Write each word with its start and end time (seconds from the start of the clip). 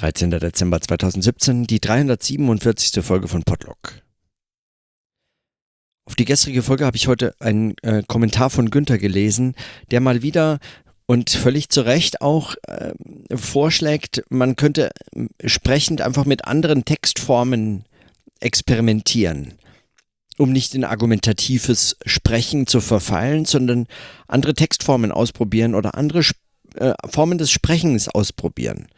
13. 0.00 0.30
Dezember 0.30 0.80
2017, 0.80 1.64
die 1.64 1.78
347. 1.78 3.04
Folge 3.04 3.28
von 3.28 3.42
Podlock. 3.42 4.00
Auf 6.06 6.14
die 6.14 6.24
gestrige 6.24 6.62
Folge 6.62 6.86
habe 6.86 6.96
ich 6.96 7.06
heute 7.06 7.34
einen 7.38 7.74
äh, 7.82 8.02
Kommentar 8.06 8.48
von 8.48 8.70
Günther 8.70 8.96
gelesen, 8.96 9.54
der 9.90 10.00
mal 10.00 10.22
wieder 10.22 10.58
und 11.04 11.28
völlig 11.28 11.68
zu 11.68 11.82
Recht 11.82 12.22
auch 12.22 12.54
äh, 12.66 12.94
vorschlägt, 13.34 14.24
man 14.30 14.56
könnte 14.56 14.90
äh, 15.14 15.26
sprechend 15.46 16.00
einfach 16.00 16.24
mit 16.24 16.46
anderen 16.46 16.86
Textformen 16.86 17.84
experimentieren, 18.40 19.58
um 20.38 20.50
nicht 20.50 20.74
in 20.74 20.84
argumentatives 20.84 21.98
Sprechen 22.06 22.66
zu 22.66 22.80
verfallen, 22.80 23.44
sondern 23.44 23.86
andere 24.28 24.54
Textformen 24.54 25.12
ausprobieren 25.12 25.74
oder 25.74 25.94
andere 25.94 26.22
äh, 26.76 26.94
Formen 27.06 27.36
des 27.36 27.50
Sprechens 27.50 28.08
ausprobieren. 28.08 28.88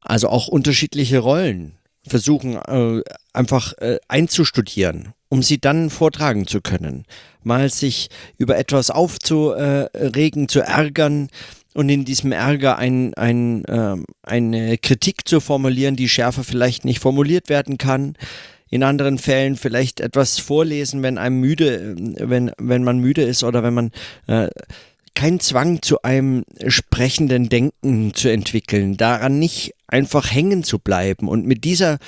Also 0.00 0.28
auch 0.28 0.48
unterschiedliche 0.48 1.18
Rollen 1.18 1.74
versuchen 2.06 2.56
äh, 2.56 3.02
einfach 3.32 3.74
äh, 3.78 3.98
einzustudieren, 4.08 5.12
um 5.28 5.42
sie 5.42 5.60
dann 5.60 5.90
vortragen 5.90 6.46
zu 6.46 6.60
können. 6.60 7.04
Mal 7.42 7.70
sich 7.70 8.08
über 8.38 8.58
etwas 8.58 8.90
aufzuregen, 8.90 10.48
zu 10.48 10.60
ärgern 10.60 11.28
und 11.74 11.88
in 11.88 12.04
diesem 12.04 12.32
Ärger 12.32 12.78
ein, 12.78 13.14
ein, 13.14 13.64
äh, 13.66 13.96
eine 14.22 14.78
Kritik 14.78 15.28
zu 15.28 15.40
formulieren, 15.40 15.96
die 15.96 16.08
schärfer 16.08 16.44
vielleicht 16.44 16.84
nicht 16.84 17.00
formuliert 17.00 17.48
werden 17.48 17.78
kann. 17.78 18.16
In 18.70 18.82
anderen 18.82 19.18
Fällen 19.18 19.56
vielleicht 19.56 20.00
etwas 20.00 20.38
vorlesen, 20.38 21.02
wenn 21.02 21.18
einem 21.18 21.40
müde, 21.40 21.96
wenn, 22.18 22.52
wenn 22.56 22.84
man 22.84 22.98
müde 22.98 23.22
ist 23.22 23.42
oder 23.42 23.64
wenn 23.64 23.74
man 23.74 23.90
äh, 25.14 25.20
kein 25.20 25.40
Zwang 25.40 25.82
zu 25.82 26.02
einem 26.02 26.44
sprechenden 26.66 27.48
Denken 27.48 28.14
zu 28.14 28.30
entwickeln, 28.30 28.96
daran 28.96 29.38
nicht 29.38 29.74
einfach 29.86 30.30
hängen 30.30 30.64
zu 30.64 30.78
bleiben. 30.78 31.28
Und 31.28 31.46
mit 31.46 31.64
dieser, 31.64 31.98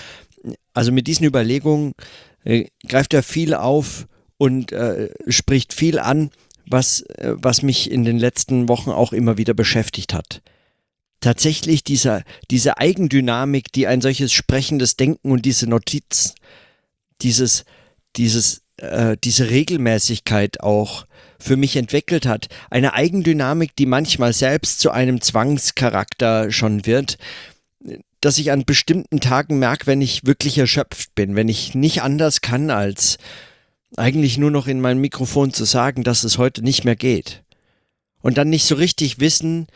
also 0.73 0.93
mit 0.93 1.07
diesen 1.07 1.27
Überlegungen 1.27 1.93
äh, 2.45 2.67
greift 2.87 3.15
er 3.15 3.23
viel 3.23 3.55
auf 3.55 4.07
und 4.39 4.73
äh, 4.73 5.11
spricht 5.29 5.73
viel 5.73 5.99
an, 5.99 6.31
was, 6.67 7.03
äh, 7.03 7.35
was 7.37 7.63
mich 7.63 7.91
in 7.91 8.05
den 8.05 8.19
letzten 8.19 8.69
Wochen 8.69 8.91
auch 8.91 9.13
immer 9.13 9.37
wieder 9.37 9.55
beschäftigt 9.55 10.15
hat. 10.15 10.43
Tatsächlich 11.21 11.85
dieser, 11.85 12.25
diese 12.51 12.79
Eigendynamik, 12.79 13.71
die 13.73 13.87
ein 13.87 14.01
solches 14.01 14.33
sprechendes 14.33 14.97
Denken 14.97 15.31
und 15.31 15.45
diese 15.45 15.69
Notiz, 15.69 16.35
dieses, 17.21 17.65
dieses, 18.17 18.62
äh, 18.79 19.17
diese 19.23 19.51
Regelmäßigkeit 19.51 20.61
auch 20.61 21.07
für 21.39 21.57
mich 21.57 21.77
entwickelt 21.77 22.27
hat. 22.27 22.49
Eine 22.71 22.95
Eigendynamik, 22.95 23.75
die 23.77 23.87
manchmal 23.87 24.33
selbst 24.33 24.81
zu 24.81 24.91
einem 24.91 25.21
Zwangscharakter 25.21 26.53
schon 26.53 26.87
wird, 26.87 27.19
dass 28.21 28.39
ich 28.39 28.53
an 28.53 28.65
bestimmten 28.65 29.21
Tagen 29.21 29.59
merke, 29.59 29.87
wenn 29.89 30.01
ich 30.01 30.25
wirklich 30.25 30.57
erschöpft 30.57 31.15
bin, 31.15 31.35
wenn 31.35 31.49
ich 31.49 31.75
nicht 31.75 32.03
anders 32.03 32.41
kann, 32.41 32.71
als 32.71 33.19
eigentlich 33.97 34.39
nur 34.39 34.51
noch 34.51 34.69
in 34.69 34.81
mein 34.81 34.99
Mikrofon 34.99 35.53
zu 35.53 35.65
sagen, 35.65 36.05
dass 36.05 36.25
es 36.25 36.39
heute 36.39 36.63
nicht 36.63 36.85
mehr 36.85 36.97
geht. 36.97 37.43
Und 38.21 38.39
dann 38.39 38.49
nicht 38.49 38.65
so 38.65 38.77
richtig 38.77 39.19
wissen, 39.19 39.67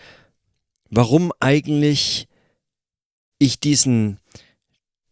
warum 0.88 1.32
eigentlich 1.40 2.28
ich 3.38 3.58
diesen, 3.58 4.18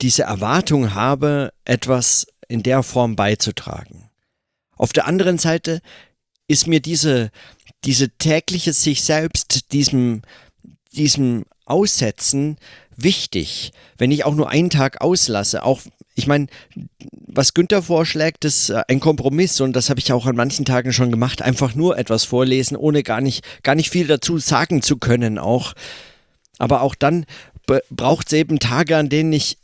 diese 0.00 0.22
Erwartung 0.22 0.94
habe, 0.94 1.52
etwas 1.64 2.26
in 2.48 2.62
der 2.62 2.82
Form 2.82 3.16
beizutragen. 3.16 4.10
Auf 4.76 4.92
der 4.92 5.06
anderen 5.06 5.38
Seite 5.38 5.80
ist 6.48 6.66
mir 6.66 6.80
diese, 6.80 7.30
diese 7.84 8.10
tägliche 8.10 8.72
sich 8.72 9.02
selbst, 9.02 9.72
diesem, 9.72 10.22
diesem 10.92 11.44
Aussetzen 11.64 12.58
wichtig. 12.96 13.72
Wenn 13.96 14.10
ich 14.10 14.24
auch 14.24 14.34
nur 14.34 14.50
einen 14.50 14.70
Tag 14.70 15.00
auslasse, 15.00 15.62
auch 15.62 15.80
ich 16.14 16.26
meine, 16.26 16.46
was 17.10 17.54
Günther 17.54 17.82
vorschlägt, 17.82 18.44
ist 18.44 18.70
äh, 18.70 18.82
ein 18.88 19.00
Kompromiss 19.00 19.60
und 19.60 19.74
das 19.74 19.90
habe 19.90 20.00
ich 20.00 20.12
auch 20.12 20.26
an 20.26 20.36
manchen 20.36 20.64
Tagen 20.64 20.92
schon 20.92 21.10
gemacht. 21.10 21.42
Einfach 21.42 21.74
nur 21.74 21.98
etwas 21.98 22.24
vorlesen, 22.24 22.76
ohne 22.76 23.02
gar 23.02 23.20
nicht, 23.20 23.44
gar 23.62 23.74
nicht 23.74 23.90
viel 23.90 24.06
dazu 24.06 24.38
sagen 24.38 24.80
zu 24.82 24.96
können 24.96 25.38
auch. 25.38 25.74
Aber 26.58 26.82
auch 26.82 26.94
dann 26.94 27.26
braucht 27.90 28.28
es 28.28 28.32
eben 28.34 28.60
Tage, 28.60 28.96
an 28.96 29.08
denen 29.08 29.32
ich 29.32 29.58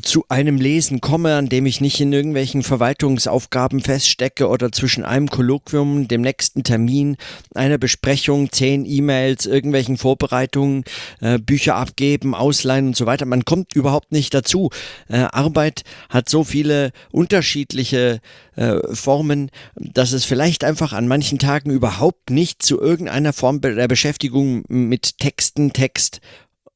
zu 0.00 0.24
einem 0.28 0.56
Lesen 0.56 1.00
komme, 1.00 1.34
an 1.36 1.48
dem 1.48 1.66
ich 1.66 1.80
nicht 1.80 2.00
in 2.00 2.12
irgendwelchen 2.12 2.62
Verwaltungsaufgaben 2.62 3.80
feststecke 3.80 4.48
oder 4.48 4.72
zwischen 4.72 5.04
einem 5.04 5.28
Kolloquium, 5.28 6.08
dem 6.08 6.22
nächsten 6.22 6.64
Termin, 6.64 7.16
einer 7.54 7.78
Besprechung, 7.78 8.50
zehn 8.50 8.86
E-Mails, 8.86 9.46
irgendwelchen 9.46 9.98
Vorbereitungen, 9.98 10.84
äh, 11.20 11.38
Bücher 11.38 11.76
abgeben, 11.76 12.34
ausleihen 12.34 12.88
und 12.88 12.96
so 12.96 13.04
weiter. 13.06 13.26
Man 13.26 13.44
kommt 13.44 13.74
überhaupt 13.74 14.12
nicht 14.12 14.32
dazu. 14.32 14.70
Äh, 15.08 15.18
Arbeit 15.18 15.82
hat 16.08 16.28
so 16.28 16.44
viele 16.44 16.92
unterschiedliche 17.10 18.20
äh, 18.56 18.94
Formen, 18.94 19.50
dass 19.74 20.12
es 20.12 20.24
vielleicht 20.24 20.64
einfach 20.64 20.92
an 20.92 21.08
manchen 21.08 21.38
Tagen 21.38 21.70
überhaupt 21.70 22.30
nicht 22.30 22.62
zu 22.62 22.80
irgendeiner 22.80 23.32
Form 23.32 23.60
der 23.60 23.88
Beschäftigung 23.88 24.64
mit 24.68 25.18
Texten, 25.18 25.72
Text 25.72 26.20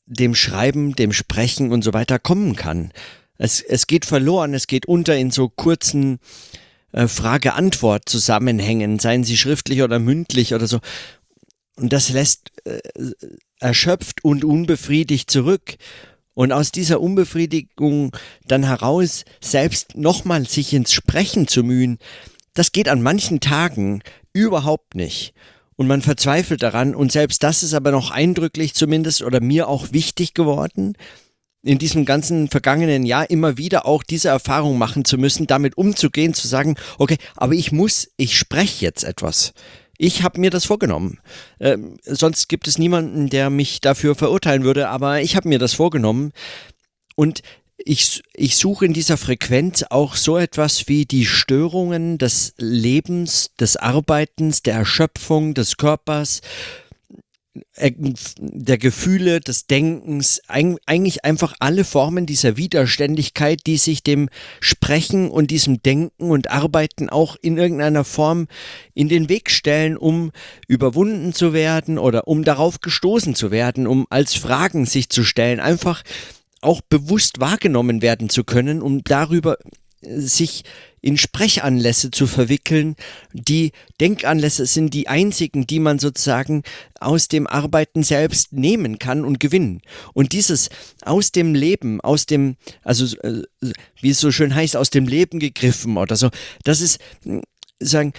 dem 0.06 0.34
Schreiben, 0.34 0.94
dem 0.94 1.12
Sprechen 1.12 1.72
und 1.72 1.82
so 1.82 1.92
weiter 1.92 2.18
kommen 2.18 2.56
kann. 2.56 2.92
Es, 3.38 3.60
es 3.60 3.86
geht 3.86 4.06
verloren, 4.06 4.54
es 4.54 4.66
geht 4.66 4.86
unter 4.86 5.16
in 5.16 5.30
so 5.30 5.48
kurzen 5.48 6.18
äh, 6.92 7.08
Frage-Antwort-Zusammenhängen, 7.08 8.98
seien 8.98 9.24
sie 9.24 9.36
schriftlich 9.36 9.82
oder 9.82 9.98
mündlich 9.98 10.54
oder 10.54 10.66
so. 10.66 10.80
Und 11.76 11.92
das 11.92 12.08
lässt 12.08 12.52
äh, 12.64 12.80
erschöpft 13.60 14.24
und 14.24 14.44
unbefriedigt 14.44 15.30
zurück. 15.30 15.76
Und 16.34 16.52
aus 16.52 16.70
dieser 16.70 17.00
Unbefriedigung 17.00 18.14
dann 18.46 18.64
heraus 18.64 19.24
selbst 19.40 19.96
nochmal 19.96 20.46
sich 20.46 20.72
ins 20.72 20.92
Sprechen 20.92 21.48
zu 21.48 21.62
mühen, 21.62 21.98
das 22.54 22.72
geht 22.72 22.88
an 22.88 23.02
manchen 23.02 23.40
Tagen 23.40 24.02
überhaupt 24.32 24.94
nicht 24.94 25.34
und 25.76 25.86
man 25.86 26.02
verzweifelt 26.02 26.62
daran 26.62 26.94
und 26.94 27.12
selbst 27.12 27.42
das 27.42 27.62
ist 27.62 27.74
aber 27.74 27.90
noch 27.90 28.10
eindrücklich 28.10 28.74
zumindest 28.74 29.22
oder 29.22 29.40
mir 29.40 29.68
auch 29.68 29.92
wichtig 29.92 30.34
geworden, 30.34 30.96
in 31.62 31.78
diesem 31.78 32.04
ganzen 32.04 32.48
vergangenen 32.48 33.04
Jahr 33.04 33.28
immer 33.28 33.58
wieder 33.58 33.86
auch 33.86 34.02
diese 34.02 34.28
Erfahrung 34.28 34.78
machen 34.78 35.04
zu 35.04 35.18
müssen, 35.18 35.46
damit 35.46 35.76
umzugehen, 35.76 36.32
zu 36.32 36.46
sagen, 36.46 36.76
okay, 36.98 37.16
aber 37.34 37.54
ich 37.54 37.72
muss, 37.72 38.08
ich 38.16 38.38
spreche 38.38 38.84
jetzt 38.84 39.02
etwas. 39.02 39.52
Ich 39.98 40.22
habe 40.22 40.40
mir 40.40 40.50
das 40.50 40.66
vorgenommen. 40.66 41.18
Ähm, 41.58 41.96
sonst 42.04 42.48
gibt 42.48 42.68
es 42.68 42.78
niemanden, 42.78 43.28
der 43.30 43.50
mich 43.50 43.80
dafür 43.80 44.14
verurteilen 44.14 44.62
würde, 44.62 44.88
aber 44.88 45.22
ich 45.22 45.36
habe 45.36 45.48
mir 45.48 45.58
das 45.58 45.72
vorgenommen. 45.72 46.32
Und 47.16 47.42
ich, 47.86 48.22
ich 48.34 48.56
suche 48.56 48.84
in 48.84 48.92
dieser 48.92 49.16
Frequenz 49.16 49.84
auch 49.88 50.16
so 50.16 50.36
etwas 50.36 50.88
wie 50.88 51.06
die 51.06 51.24
Störungen 51.24 52.18
des 52.18 52.52
Lebens, 52.58 53.52
des 53.60 53.76
Arbeitens, 53.76 54.62
der 54.62 54.74
Erschöpfung 54.74 55.54
des 55.54 55.76
Körpers, 55.76 56.40
äh, 57.76 57.92
der 58.38 58.78
Gefühle, 58.78 59.38
des 59.38 59.68
Denkens, 59.68 60.42
eigentlich 60.48 61.24
einfach 61.24 61.54
alle 61.60 61.84
Formen 61.84 62.26
dieser 62.26 62.56
Widerständigkeit, 62.56 63.60
die 63.66 63.76
sich 63.76 64.02
dem 64.02 64.30
Sprechen 64.60 65.30
und 65.30 65.52
diesem 65.52 65.80
Denken 65.80 66.30
und 66.30 66.50
Arbeiten 66.50 67.08
auch 67.08 67.36
in 67.40 67.56
irgendeiner 67.56 68.02
Form 68.02 68.48
in 68.94 69.08
den 69.08 69.28
Weg 69.28 69.48
stellen, 69.48 69.96
um 69.96 70.32
überwunden 70.66 71.32
zu 71.32 71.52
werden 71.52 71.98
oder 71.98 72.26
um 72.26 72.42
darauf 72.42 72.80
gestoßen 72.80 73.36
zu 73.36 73.52
werden, 73.52 73.86
um 73.86 74.06
als 74.10 74.34
Fragen 74.34 74.86
sich 74.86 75.08
zu 75.08 75.22
stellen, 75.22 75.60
einfach 75.60 76.02
auch 76.60 76.80
bewusst 76.80 77.40
wahrgenommen 77.40 78.02
werden 78.02 78.28
zu 78.28 78.44
können, 78.44 78.82
um 78.82 79.02
darüber 79.04 79.56
äh, 80.02 80.20
sich 80.20 80.64
in 81.00 81.16
Sprechanlässe 81.16 82.10
zu 82.10 82.26
verwickeln. 82.26 82.96
Die 83.32 83.72
Denkanlässe 84.00 84.66
sind 84.66 84.92
die 84.92 85.06
einzigen, 85.06 85.66
die 85.66 85.78
man 85.78 85.98
sozusagen 85.98 86.62
aus 86.98 87.28
dem 87.28 87.46
Arbeiten 87.46 88.02
selbst 88.02 88.52
nehmen 88.52 88.98
kann 88.98 89.24
und 89.24 89.38
gewinnen. 89.38 89.82
Und 90.14 90.32
dieses 90.32 90.68
aus 91.02 91.30
dem 91.30 91.54
Leben, 91.54 92.00
aus 92.00 92.26
dem, 92.26 92.56
also 92.82 93.16
äh, 93.18 93.42
wie 94.00 94.10
es 94.10 94.20
so 94.20 94.32
schön 94.32 94.54
heißt, 94.54 94.76
aus 94.76 94.90
dem 94.90 95.06
Leben 95.06 95.38
gegriffen 95.38 95.96
oder 95.96 96.16
so, 96.16 96.30
das 96.64 96.80
ist, 96.80 96.98
hm, 97.22 97.42
sagen, 97.78 98.12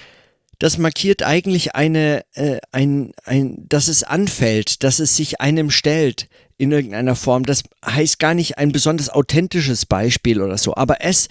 das 0.60 0.78
markiert 0.78 1.24
eigentlich 1.24 1.76
eine, 1.76 2.24
äh, 2.34 2.60
ein, 2.72 3.12
ein, 3.24 3.66
dass 3.70 3.88
es 3.88 4.04
anfällt, 4.04 4.84
dass 4.84 5.00
es 5.00 5.16
sich 5.16 5.40
einem 5.40 5.70
stellt 5.70 6.28
in 6.58 6.72
irgendeiner 6.72 7.16
Form. 7.16 7.46
Das 7.46 7.64
heißt 7.86 8.20
gar 8.20 8.34
nicht 8.34 8.58
ein 8.58 8.72
besonders 8.72 9.10
authentisches 9.10 9.86
Beispiel 9.86 10.42
oder 10.42 10.58
so, 10.58 10.76
aber 10.76 11.02
es, 11.02 11.28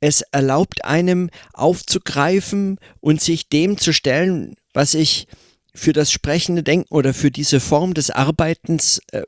es 0.00 0.22
erlaubt 0.32 0.84
einem 0.84 1.30
aufzugreifen 1.52 2.78
und 3.00 3.20
sich 3.20 3.48
dem 3.48 3.76
zu 3.76 3.92
stellen, 3.92 4.56
was 4.72 4.94
ich 4.94 5.26
für 5.74 5.92
das 5.92 6.10
sprechende 6.10 6.62
Denken 6.62 6.94
oder 6.94 7.12
für 7.12 7.30
diese 7.30 7.60
Form 7.60 7.94
des 7.94 8.10
Arbeitens 8.10 9.00
äh, 9.12 9.22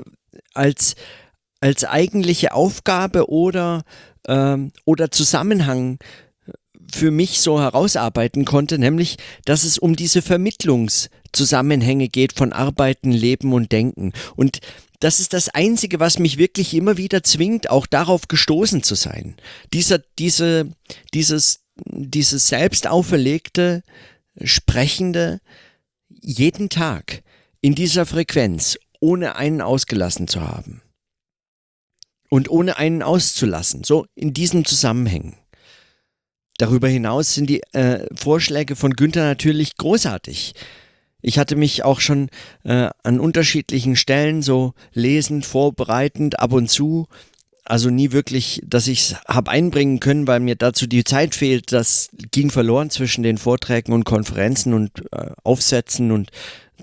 als, 0.55 0.95
als 1.61 1.85
eigentliche 1.85 2.55
Aufgabe 2.55 3.29
oder, 3.29 3.83
ähm, 4.29 4.73
oder 4.85 5.11
Zusammenhang 5.11 5.99
für 6.93 7.11
mich 7.11 7.41
so 7.41 7.61
herausarbeiten 7.61 8.45
konnte, 8.45 8.79
nämlich, 8.79 9.17
dass 9.45 9.65
es 9.65 9.79
um 9.79 9.97
diese 9.97 10.23
Vermittlungszusammenhänge 10.23 12.09
geht 12.09 12.33
von 12.33 12.53
Arbeiten, 12.53 13.13
Leben 13.13 13.53
und 13.53 13.73
Denken. 13.73 14.13
Und 14.37 14.61
das 15.01 15.21
ist 15.21 15.33
das 15.33 15.49
Einzige, 15.49 16.01
was 16.01 16.19
mich 16.19 16.39
wirklich 16.39 16.75
immer 16.75 16.97
wieder 16.97 17.23
zwingt, 17.23 17.71
auch 17.71 17.87
darauf 17.87 18.29
gestoßen 18.29 18.83
zu 18.83 18.95
sein. 18.95 19.37
Dieser, 19.73 19.99
diese, 20.19 20.71
dieses, 21.13 21.61
dieses 21.85 22.49
selbst 22.49 22.87
auferlegte, 22.87 23.83
sprechende, 24.43 25.41
jeden 26.09 26.69
Tag 26.69 27.23
in 27.61 27.75
dieser 27.75 28.07
Frequenz, 28.07 28.79
ohne 29.01 29.37
einen 29.37 29.61
ausgelassen 29.61 30.29
zu 30.29 30.41
haben. 30.41 30.83
Und 32.29 32.51
ohne 32.51 32.77
einen 32.77 33.03
auszulassen, 33.03 33.85
so 33.85 34.07
in 34.15 34.33
diesem 34.35 34.65
Zusammenhängen. 34.65 35.37
Darüber 36.59 36.89
hinaus 36.89 37.35
sind 37.35 37.51
die 37.51 37.63
äh, 37.73 38.07
Vorschläge 38.15 38.77
von 38.77 38.93
Günther 38.93 39.25
natürlich 39.25 39.77
großartig. 39.77 40.55
Ich 41.23 41.39
hatte 41.39 41.57
mich 41.57 41.85
auch 41.85 42.01
schon 42.01 42.29
äh, 42.65 42.89
an 43.03 43.21
unterschiedlichen 43.21 43.97
Stellen 43.97 44.43
so 44.43 44.75
lesend, 44.93 45.45
vorbereitend, 45.45 46.39
ab 46.39 46.53
und 46.53 46.69
zu, 46.71 47.09
also 47.65 47.91
nie 47.91 48.13
wirklich, 48.13 48.63
dass 48.65 48.87
ich 48.87 49.01
es 49.01 49.17
habe 49.27 49.51
einbringen 49.51 49.99
können, 49.99 50.29
weil 50.29 50.41
mir 50.41 50.55
dazu 50.55 50.87
die 50.87 51.03
Zeit 51.03 51.35
fehlt. 51.35 51.73
Das 51.73 52.11
ging 52.31 52.51
verloren 52.51 52.91
zwischen 52.91 53.25
den 53.25 53.39
Vorträgen 53.39 53.93
und 53.93 54.05
Konferenzen 54.05 54.73
und 54.73 55.03
äh, 55.13 55.33
Aufsätzen 55.43 56.13
und 56.13 56.31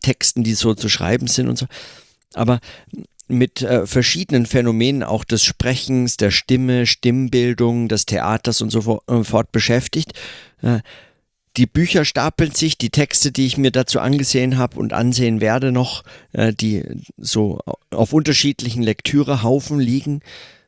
Texten, 0.02 0.44
die 0.44 0.54
so 0.54 0.76
zu 0.76 0.90
schreiben 0.90 1.28
sind 1.28 1.48
und 1.48 1.58
so. 1.58 1.68
Aber 2.34 2.60
mit 3.28 3.62
äh, 3.62 3.88
verschiedenen 3.88 4.46
Phänomenen 4.46 5.04
auch 5.04 5.24
des 5.24 5.44
Sprechens, 5.44 6.18
der 6.18 6.32
Stimme, 6.32 6.86
Stimmbildung, 6.86 7.88
des 7.88 8.06
Theaters 8.06 8.62
und 8.62 8.70
so 8.70 9.02
äh, 9.08 9.24
fort 9.24 9.52
beschäftigt. 9.52 10.14
Äh, 10.62 10.80
die 11.56 11.68
Bücher 11.68 12.04
stapeln 12.04 12.52
sich, 12.52 12.78
die 12.78 12.90
Texte, 12.90 13.32
die 13.32 13.46
ich 13.46 13.58
mir 13.58 13.72
dazu 13.72 14.00
angesehen 14.00 14.58
habe 14.58 14.80
und 14.80 14.92
ansehen 14.92 15.40
werde 15.40 15.72
noch, 15.72 16.04
äh, 16.34 16.52
die 16.54 16.84
so 17.18 17.60
auf 17.92 18.12
unterschiedlichen 18.12 18.84
Lektürehaufen 18.84 19.80
liegen, 19.80 20.22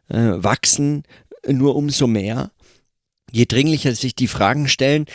äh, 0.09 0.15
wachsen 0.17 1.03
nur 1.47 1.75
umso 1.75 2.07
mehr. 2.07 2.51
Je 3.31 3.45
dringlicher 3.45 3.93
sich 3.95 4.15
die 4.15 4.27
Fragen 4.27 4.67
stellen, 4.67 5.05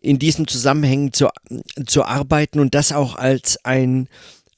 in 0.00 0.18
diesem 0.18 0.46
Zusammenhang 0.46 1.12
zu, 1.12 1.28
zu 1.86 2.04
arbeiten 2.04 2.60
und 2.60 2.74
das 2.74 2.92
auch 2.92 3.16
als 3.16 3.64
ein, 3.64 4.08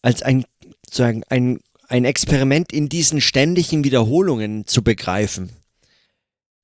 als 0.03 0.23
ein 0.23 0.45
sozusagen 0.87 1.23
ein, 1.29 1.61
ein 1.89 2.05
Experiment 2.05 2.73
in 2.73 2.89
diesen 2.89 3.21
ständigen 3.21 3.85
Wiederholungen 3.85 4.67
zu 4.67 4.83
begreifen. 4.83 5.51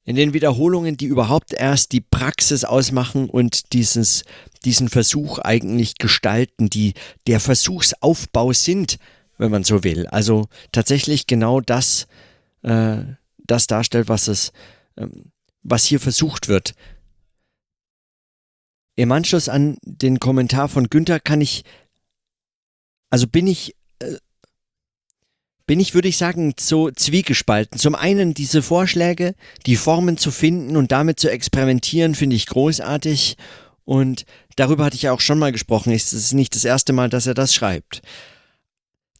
In 0.05 0.17
den 0.17 0.35
Wiederholungen, 0.35 0.97
die 0.97 1.07
überhaupt 1.07 1.53
erst 1.53 1.93
die 1.93 2.01
Praxis 2.01 2.65
ausmachen 2.65 3.31
und 3.31 3.73
dieses, 3.73 4.25
diesen 4.65 4.89
Versuch 4.89 5.39
eigentlich 5.39 5.97
gestalten, 5.99 6.69
die 6.69 6.95
der 7.29 7.39
Versuchsaufbau 7.39 8.53
sind, 8.53 8.99
wenn 9.39 9.53
man 9.53 9.63
so 9.63 9.85
will. 9.85 10.07
Also 10.09 10.49
tatsächlich 10.73 11.29
genau 11.29 11.61
das, 11.61 12.09
äh, 12.63 12.99
das 13.39 13.69
darstellt, 13.69 14.09
was 14.09 14.27
es, 14.27 14.53
ähm, 14.97 15.31
was 15.63 15.85
hier 15.85 16.01
versucht 16.01 16.49
wird. 16.49 16.75
Im 18.97 19.13
Anschluss 19.13 19.49
an 19.49 19.79
den 19.83 20.19
Kommentar 20.19 20.69
von 20.69 20.91
Günther 20.91 21.21
kann 21.21 21.41
ich, 21.41 21.65
also 23.09 23.27
bin 23.27 23.47
ich 23.47 23.77
bin 25.67 25.81
ich, 25.81 25.95
würde 25.95 26.09
ich 26.09 26.17
sagen, 26.17 26.55
so 26.59 26.91
zwiegespalten. 26.91 27.79
Zum 27.79 27.95
einen 27.95 28.35
diese 28.35 28.63
Vorschläge, 28.63 29.35
die 29.67 29.77
Formen 29.77 30.17
zu 30.17 30.31
finden 30.31 30.77
und 30.77 30.93
damit 30.93 31.21
zu 31.21 31.31
experimentieren, 31.31 32.15
finde 32.15 32.37
ich 32.37 32.47
großartig. 32.47 33.37
Und 33.85 34.25
darüber 34.57 34.85
hatte 34.85 34.97
ich 34.97 35.03
ja 35.03 35.13
auch 35.13 35.21
schon 35.21 35.39
mal 35.39 35.53
gesprochen. 35.53 35.93
Es 35.93 36.13
ist 36.13 36.33
nicht 36.33 36.55
das 36.55 36.65
erste 36.65 36.93
Mal, 36.93 37.09
dass 37.09 37.27
er 37.27 37.35
das 37.35 37.55
schreibt. 37.55 38.03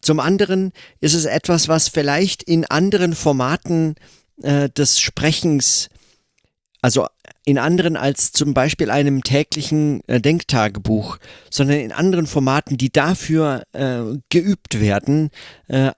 Zum 0.01 0.19
anderen 0.19 0.73
ist 1.01 1.15
es 1.15 1.25
etwas, 1.25 1.69
was 1.69 1.89
vielleicht 1.89 2.43
in 2.43 2.65
anderen 2.65 3.15
Formaten 3.15 3.95
äh, 4.43 4.69
des 4.69 4.99
Sprechens, 4.99 5.89
also 6.81 7.07
in 7.45 7.59
anderen 7.59 7.97
als 7.97 8.33
zum 8.33 8.53
Beispiel 8.53 8.91
einem 8.91 9.23
täglichen 9.23 10.03
äh, 10.09 10.21
Denktagebuch, 10.21 11.19
sondern 11.51 11.79
in 11.79 11.93
anderen 11.93 12.27
Formaten, 12.27 12.77
die 12.77 12.91
dafür 12.91 13.63
äh, 13.73 14.19
geübt 14.29 14.81
werden, 14.81 15.31
äh, 15.69 15.93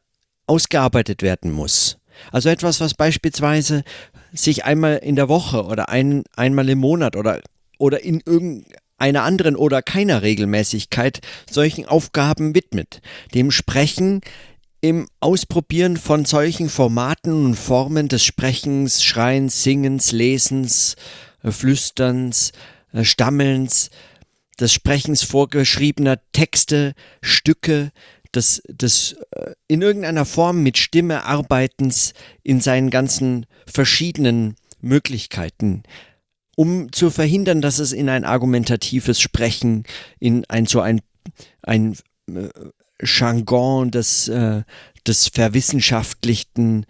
ausgearbeitet 0.46 1.22
werden 1.22 1.50
muss. 1.50 1.98
Also 2.32 2.48
etwas, 2.48 2.80
was 2.80 2.94
beispielsweise 2.94 3.84
sich 4.32 4.64
einmal 4.64 4.96
in 4.98 5.16
der 5.16 5.28
Woche 5.28 5.64
oder 5.64 5.88
ein, 5.88 6.24
einmal 6.36 6.68
im 6.68 6.78
Monat 6.78 7.16
oder, 7.16 7.40
oder 7.78 8.02
in 8.02 8.20
irgendeiner 8.24 9.22
anderen 9.22 9.56
oder 9.56 9.82
keiner 9.82 10.22
Regelmäßigkeit 10.22 11.20
solchen 11.50 11.86
Aufgaben 11.86 12.54
widmet. 12.54 13.00
Dem 13.34 13.50
Sprechen 13.50 14.20
im 14.80 15.08
Ausprobieren 15.20 15.96
von 15.96 16.24
solchen 16.24 16.68
Formaten 16.68 17.32
und 17.32 17.54
Formen 17.54 18.08
des 18.08 18.22
Sprechens, 18.22 19.02
Schreiens, 19.02 19.62
Singens, 19.62 20.12
Lesens, 20.12 20.96
äh, 21.42 21.50
Flüsterns, 21.50 22.52
äh, 22.92 23.02
Stammelns, 23.02 23.90
des 24.60 24.72
Sprechens 24.72 25.22
vorgeschriebener 25.22 26.18
Texte, 26.32 26.94
Stücke, 27.22 27.92
des, 28.36 28.62
des 28.68 29.16
äh, 29.32 29.52
in 29.68 29.82
irgendeiner 29.82 30.24
Form 30.24 30.62
mit 30.62 30.78
Stimme 30.78 31.24
arbeitens 31.24 32.12
in 32.42 32.60
seinen 32.60 32.90
ganzen 32.90 33.46
verschiedenen 33.66 34.56
Möglichkeiten, 34.80 35.82
um 36.56 36.92
zu 36.92 37.10
verhindern, 37.10 37.60
dass 37.60 37.78
es 37.78 37.92
in 37.92 38.08
ein 38.08 38.24
argumentatives 38.24 39.20
Sprechen, 39.20 39.84
in 40.20 40.44
ein 40.48 40.66
so 40.66 40.80
ein, 40.80 41.00
ein 41.62 41.96
äh, 42.28 42.48
Jargon 43.02 43.90
des, 43.90 44.28
äh, 44.28 44.62
des 45.06 45.28
verwissenschaftlichten, 45.28 46.86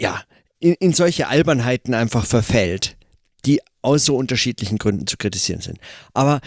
ja, 0.00 0.22
in, 0.60 0.74
in 0.74 0.92
solche 0.92 1.28
Albernheiten 1.28 1.94
einfach 1.94 2.26
verfällt, 2.26 2.96
die 3.44 3.60
aus 3.82 4.04
so 4.04 4.16
unterschiedlichen 4.16 4.78
Gründen 4.78 5.06
zu 5.06 5.16
kritisieren 5.16 5.60
sind. 5.60 5.78
Aber 6.14 6.40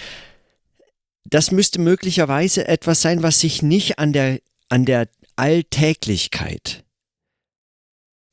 das 1.30 1.52
müsste 1.52 1.80
möglicherweise 1.80 2.68
etwas 2.68 3.02
sein, 3.02 3.24
was 3.24 3.40
sich 3.40 3.62
nicht 3.62 4.00
an 4.00 4.14
der, 4.14 4.40
an 4.70 4.86
der 4.86 5.10
Alltäglichkeit 5.36 6.84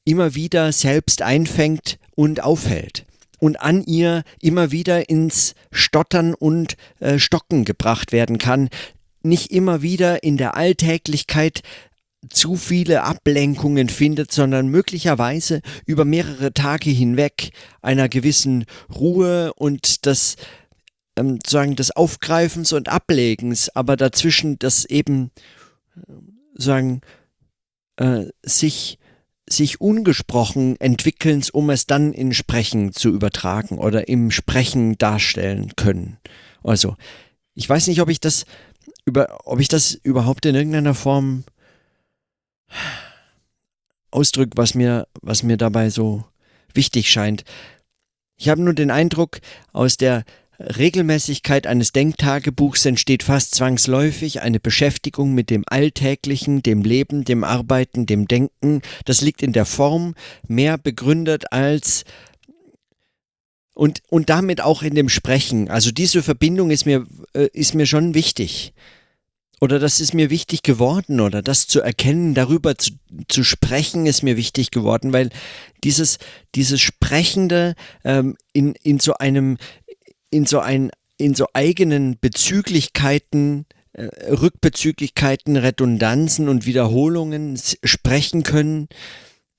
immer 0.04 0.34
wieder 0.34 0.70
selbst 0.72 1.22
einfängt 1.22 1.98
und 2.14 2.42
aufhält 2.42 3.06
und 3.38 3.60
an 3.60 3.82
ihr 3.84 4.22
immer 4.40 4.70
wieder 4.70 5.08
ins 5.08 5.54
Stottern 5.72 6.34
und 6.34 6.76
äh, 7.00 7.18
Stocken 7.18 7.64
gebracht 7.64 8.12
werden 8.12 8.38
kann, 8.38 8.68
nicht 9.22 9.50
immer 9.50 9.82
wieder 9.82 10.22
in 10.22 10.36
der 10.36 10.56
Alltäglichkeit 10.56 11.62
zu 12.30 12.56
viele 12.56 13.02
Ablenkungen 13.02 13.88
findet, 13.88 14.32
sondern 14.32 14.68
möglicherweise 14.68 15.60
über 15.86 16.04
mehrere 16.04 16.52
Tage 16.52 16.90
hinweg 16.90 17.50
einer 17.82 18.08
gewissen 18.08 18.64
Ruhe 18.94 19.52
und 19.54 20.06
das 20.06 20.36
ähm, 21.16 21.36
sozusagen 21.36 21.76
des 21.76 21.90
Aufgreifens 21.90 22.72
und 22.72 22.88
Ablegens, 22.88 23.74
aber 23.74 23.96
dazwischen 23.96 24.58
das 24.58 24.84
eben 24.84 25.30
äh, 25.96 26.12
sagen 26.54 27.00
äh, 27.96 28.26
sich 28.42 28.98
sich 29.46 29.80
ungesprochen 29.80 30.80
entwickelns, 30.80 31.50
um 31.50 31.68
es 31.68 31.86
dann 31.86 32.14
in 32.14 32.32
Sprechen 32.32 32.92
zu 32.92 33.10
übertragen 33.10 33.78
oder 33.78 34.08
im 34.08 34.30
Sprechen 34.30 34.96
darstellen 34.96 35.76
können. 35.76 36.16
Also, 36.62 36.96
ich 37.54 37.68
weiß 37.68 37.88
nicht, 37.88 38.00
ob 38.00 38.08
ich 38.08 38.20
das 38.20 38.46
über, 39.04 39.40
ob 39.44 39.60
ich 39.60 39.68
das 39.68 39.92
überhaupt 39.92 40.46
in 40.46 40.54
irgendeiner 40.54 40.94
Form 40.94 41.44
ausdrücke, 44.10 44.52
was 44.56 44.74
mir, 44.74 45.06
was 45.20 45.42
mir 45.42 45.56
dabei 45.56 45.90
so 45.90 46.24
wichtig 46.72 47.10
scheint. 47.10 47.44
Ich 48.36 48.48
habe 48.48 48.62
nur 48.62 48.74
den 48.74 48.90
Eindruck, 48.90 49.40
aus 49.72 49.96
der 49.96 50.24
Regelmäßigkeit 50.78 51.66
eines 51.66 51.92
Denktagebuchs 51.92 52.84
entsteht 52.86 53.22
fast 53.22 53.54
zwangsläufig 53.54 54.40
eine 54.40 54.60
Beschäftigung 54.60 55.34
mit 55.34 55.50
dem 55.50 55.64
Alltäglichen, 55.66 56.62
dem 56.62 56.82
Leben, 56.82 57.24
dem 57.24 57.44
Arbeiten, 57.44 58.06
dem 58.06 58.26
Denken. 58.26 58.82
Das 59.04 59.20
liegt 59.20 59.42
in 59.42 59.52
der 59.52 59.66
Form 59.66 60.14
mehr 60.46 60.78
begründet 60.78 61.52
als 61.52 62.04
und, 63.74 64.02
und 64.08 64.30
damit 64.30 64.60
auch 64.60 64.82
in 64.82 64.94
dem 64.94 65.08
Sprechen. 65.08 65.68
Also 65.68 65.90
diese 65.90 66.22
Verbindung 66.22 66.70
ist 66.70 66.86
mir, 66.86 67.06
äh, 67.34 67.48
ist 67.52 67.74
mir 67.74 67.86
schon 67.86 68.14
wichtig. 68.14 68.72
Oder 69.60 69.78
das 69.78 70.00
ist 70.00 70.14
mir 70.14 70.30
wichtig 70.30 70.62
geworden 70.62 71.20
oder 71.20 71.40
das 71.40 71.66
zu 71.68 71.80
erkennen, 71.80 72.34
darüber 72.34 72.76
zu, 72.76 72.92
zu 73.28 73.44
sprechen, 73.44 74.04
ist 74.04 74.22
mir 74.22 74.36
wichtig 74.36 74.70
geworden, 74.70 75.12
weil 75.12 75.30
dieses, 75.84 76.18
dieses 76.54 76.80
Sprechende 76.80 77.74
ähm, 78.04 78.36
in, 78.52 78.74
in 78.82 78.98
so 78.98 79.14
einem, 79.14 79.56
in 80.34 80.46
so 80.46 80.58
ein, 80.58 80.90
in 81.16 81.34
so 81.34 81.46
eigenen 81.52 82.18
Bezüglichkeiten, 82.20 83.66
äh, 83.92 84.08
Rückbezüglichkeiten, 84.32 85.56
Redundanzen 85.56 86.48
und 86.48 86.66
Wiederholungen 86.66 87.58
sprechen 87.84 88.42
können, 88.42 88.88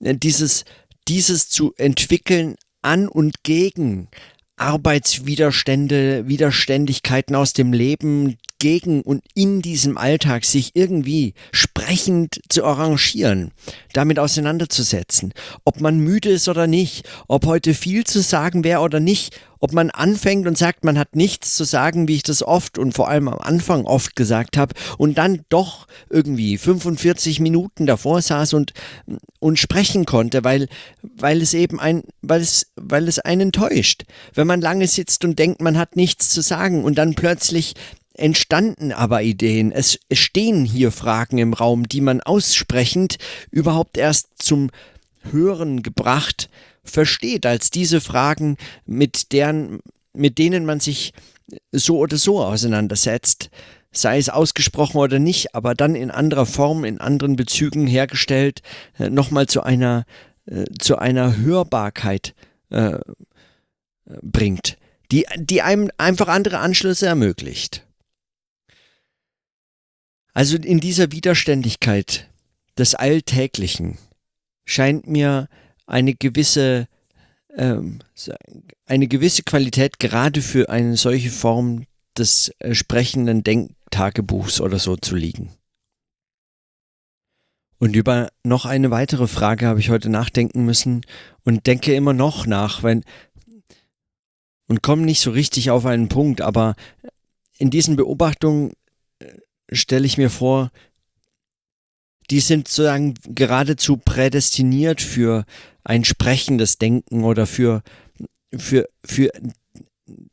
äh, 0.04 0.16
dieses, 0.16 0.66
dieses 1.08 1.50
zu 1.50 1.74
entwickeln 1.78 2.56
an 2.82 3.08
und 3.08 3.44
gegen 3.44 4.10
Arbeitswiderstände, 4.58 6.28
Widerständigkeiten 6.28 7.36
aus 7.36 7.54
dem 7.54 7.72
Leben, 7.72 8.38
gegen 8.60 9.02
und 9.02 9.24
in 9.34 9.62
diesem 9.62 9.98
Alltag 9.98 10.46
sich 10.46 10.72
irgendwie 10.74 11.34
sprechend 11.52 12.40
zu 12.50 12.64
arrangieren, 12.64 13.52
damit 13.94 14.20
auseinanderzusetzen, 14.20 15.34
ob 15.66 15.82
man 15.82 16.00
müde 16.00 16.30
ist 16.30 16.48
oder 16.48 16.68
nicht, 16.68 17.08
ob 17.28 17.46
heute 17.46 17.74
viel 17.74 18.06
zu 18.06 18.22
sagen 18.22 18.64
wäre 18.64 18.82
oder 18.82 19.00
nicht, 19.00 19.40
ob 19.60 19.74
man 19.74 19.90
anfängt 19.90 20.48
und 20.48 20.58
sagt, 20.58 20.84
man 20.84 21.00
hat 21.00 21.16
nichts 21.16 21.56
zu 21.56 21.64
sagen, 21.64 22.08
wie 22.08 22.16
ich 22.16 22.24
das 22.24 22.44
oft 22.44 22.78
und 22.78 22.94
vor 22.94 23.10
allem 23.10 23.28
am 23.28 23.40
Anfang 23.40 23.86
oft 23.86 24.16
gesagt 24.16 24.58
habe, 24.58 24.76
und 24.98 25.18
dann 25.18 25.42
doch 25.50 25.88
irgendwie 26.10 26.58
45 26.58 27.40
Minuten 27.40 27.86
davor 27.86 28.22
saß 28.22 28.54
und, 28.54 28.74
und 29.40 29.58
sprechen 29.58 30.06
konnte, 30.06 30.44
weil, 30.44 30.68
weil 31.02 31.42
es 31.42 31.54
eben 31.54 31.80
ein, 31.80 32.04
weil 32.22 32.42
es, 32.42 32.68
weil 32.76 33.08
es 33.08 33.20
einen 33.20 33.52
täuscht. 33.52 34.04
Wenn 34.34 34.48
man 34.48 34.62
lange 34.62 34.88
sitzt 34.88 35.26
und 35.26 35.40
denkt, 35.40 35.62
man 35.62 35.78
hat 35.78 35.96
nichts 35.96 36.30
zu 36.30 36.42
sagen 36.42 36.84
und 36.84 36.98
dann 36.98 37.16
plötzlich 37.16 37.74
entstanden 38.18 38.92
aber 38.92 39.22
Ideen. 39.22 39.72
Es 39.72 40.00
stehen 40.12 40.66
hier 40.66 40.92
Fragen 40.92 41.38
im 41.38 41.54
Raum, 41.54 41.88
die 41.88 42.02
man 42.02 42.22
aussprechend 42.22 43.18
überhaupt 43.52 43.98
erst 43.98 44.42
zum 44.42 44.72
Hören 45.32 45.84
gebracht 45.84 46.50
versteht, 46.84 47.46
als 47.46 47.72
diese 47.72 48.00
Fragen, 48.00 48.58
mit 48.86 49.32
deren, 49.32 49.80
mit 50.14 50.38
denen 50.38 50.66
man 50.66 50.80
sich 50.80 51.14
so 51.72 51.98
oder 51.98 52.18
so 52.18 52.44
auseinandersetzt, 52.44 53.50
sei 53.92 54.18
es 54.18 54.30
ausgesprochen 54.30 54.98
oder 54.98 55.20
nicht, 55.20 55.56
aber 55.56 55.74
dann 55.74 55.96
in 55.96 56.12
anderer 56.12 56.46
Form, 56.46 56.84
in 56.84 57.00
anderen 57.00 57.36
Bezügen 57.36 57.88
hergestellt, 57.88 58.62
äh, 59.00 59.10
nochmal 59.10 59.48
zu 59.48 59.64
einer, 59.64 60.06
äh, 60.46 60.66
zu 60.80 60.98
einer 60.98 61.38
Hörbarkeit 61.38 62.36
äh, 62.70 63.00
bringt, 64.22 64.78
die, 65.12 65.26
die 65.38 65.62
einem 65.62 65.90
einfach 65.98 66.28
andere 66.28 66.60
Anschlüsse 66.60 67.08
ermöglicht. 67.08 67.85
Also 70.36 70.58
in 70.58 70.82
dieser 70.82 71.14
Widerständigkeit 71.14 72.30
des 72.78 72.94
Alltäglichen 72.94 73.98
scheint 74.66 75.08
mir 75.08 75.48
eine 75.88 76.14
gewisse 76.14 76.90
ähm, 77.56 78.00
eine 78.86 79.08
gewisse 79.08 79.44
Qualität 79.44 79.98
gerade 79.98 80.42
für 80.42 80.70
eine 80.70 80.98
solche 80.98 81.30
Form 81.30 81.86
des 82.18 82.52
sprechenden 82.74 83.44
Denktagebuchs 83.44 84.60
oder 84.60 84.78
so 84.78 84.98
zu 84.98 85.16
liegen. 85.16 85.54
Und 87.78 87.96
über 87.96 88.30
noch 88.44 88.66
eine 88.66 88.92
weitere 88.92 89.28
Frage 89.28 89.68
habe 89.68 89.80
ich 89.80 89.90
heute 89.90 90.10
nachdenken 90.10 90.66
müssen 90.66 91.06
und 91.46 91.66
denke 91.66 91.96
immer 91.96 92.14
noch 92.14 92.46
nach, 92.46 92.84
wenn 92.84 93.06
und 94.68 94.84
komme 94.84 95.04
nicht 95.04 95.22
so 95.22 95.32
richtig 95.32 95.72
auf 95.72 95.86
einen 95.86 96.10
Punkt, 96.10 96.42
aber 96.42 96.76
in 97.58 97.70
diesen 97.70 97.96
Beobachtungen 97.96 98.74
stelle 99.72 100.06
ich 100.06 100.18
mir 100.18 100.30
vor, 100.30 100.72
die 102.30 102.40
sind 102.40 102.68
sozusagen 102.68 103.14
geradezu 103.28 103.98
prädestiniert 103.98 105.02
für 105.02 105.46
ein 105.84 106.04
sprechendes 106.04 106.78
Denken 106.78 107.24
oder 107.24 107.46
für, 107.46 107.84
für, 108.56 108.88
für 109.06 109.30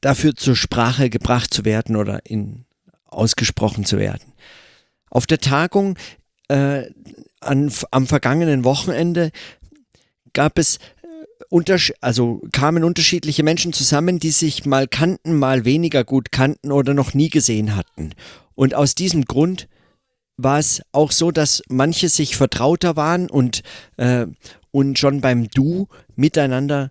dafür 0.00 0.34
zur 0.34 0.56
Sprache 0.56 1.10
gebracht 1.10 1.52
zu 1.52 1.64
werden 1.64 1.96
oder 1.96 2.24
in, 2.24 2.64
ausgesprochen 3.04 3.84
zu 3.84 3.98
werden. 3.98 4.32
Auf 5.10 5.26
der 5.26 5.38
Tagung 5.38 5.98
äh, 6.48 6.84
an, 7.40 7.72
am 7.90 8.06
vergangenen 8.06 8.64
Wochenende 8.64 9.30
gab 10.32 10.58
es 10.58 10.78
also 12.00 12.42
kamen 12.52 12.84
unterschiedliche 12.84 13.42
Menschen 13.42 13.72
zusammen, 13.72 14.18
die 14.18 14.30
sich 14.30 14.64
mal 14.64 14.88
kannten, 14.88 15.38
mal 15.38 15.64
weniger 15.64 16.04
gut 16.04 16.32
kannten 16.32 16.72
oder 16.72 16.94
noch 16.94 17.14
nie 17.14 17.28
gesehen 17.28 17.76
hatten. 17.76 18.14
Und 18.54 18.74
aus 18.74 18.94
diesem 18.94 19.24
Grund 19.24 19.68
war 20.36 20.58
es 20.58 20.82
auch 20.92 21.12
so, 21.12 21.30
dass 21.30 21.62
manche 21.68 22.08
sich 22.08 22.36
vertrauter 22.36 22.96
waren 22.96 23.30
und, 23.30 23.62
äh, 23.96 24.26
und 24.70 24.98
schon 24.98 25.20
beim 25.20 25.48
Du 25.48 25.88
miteinander 26.16 26.90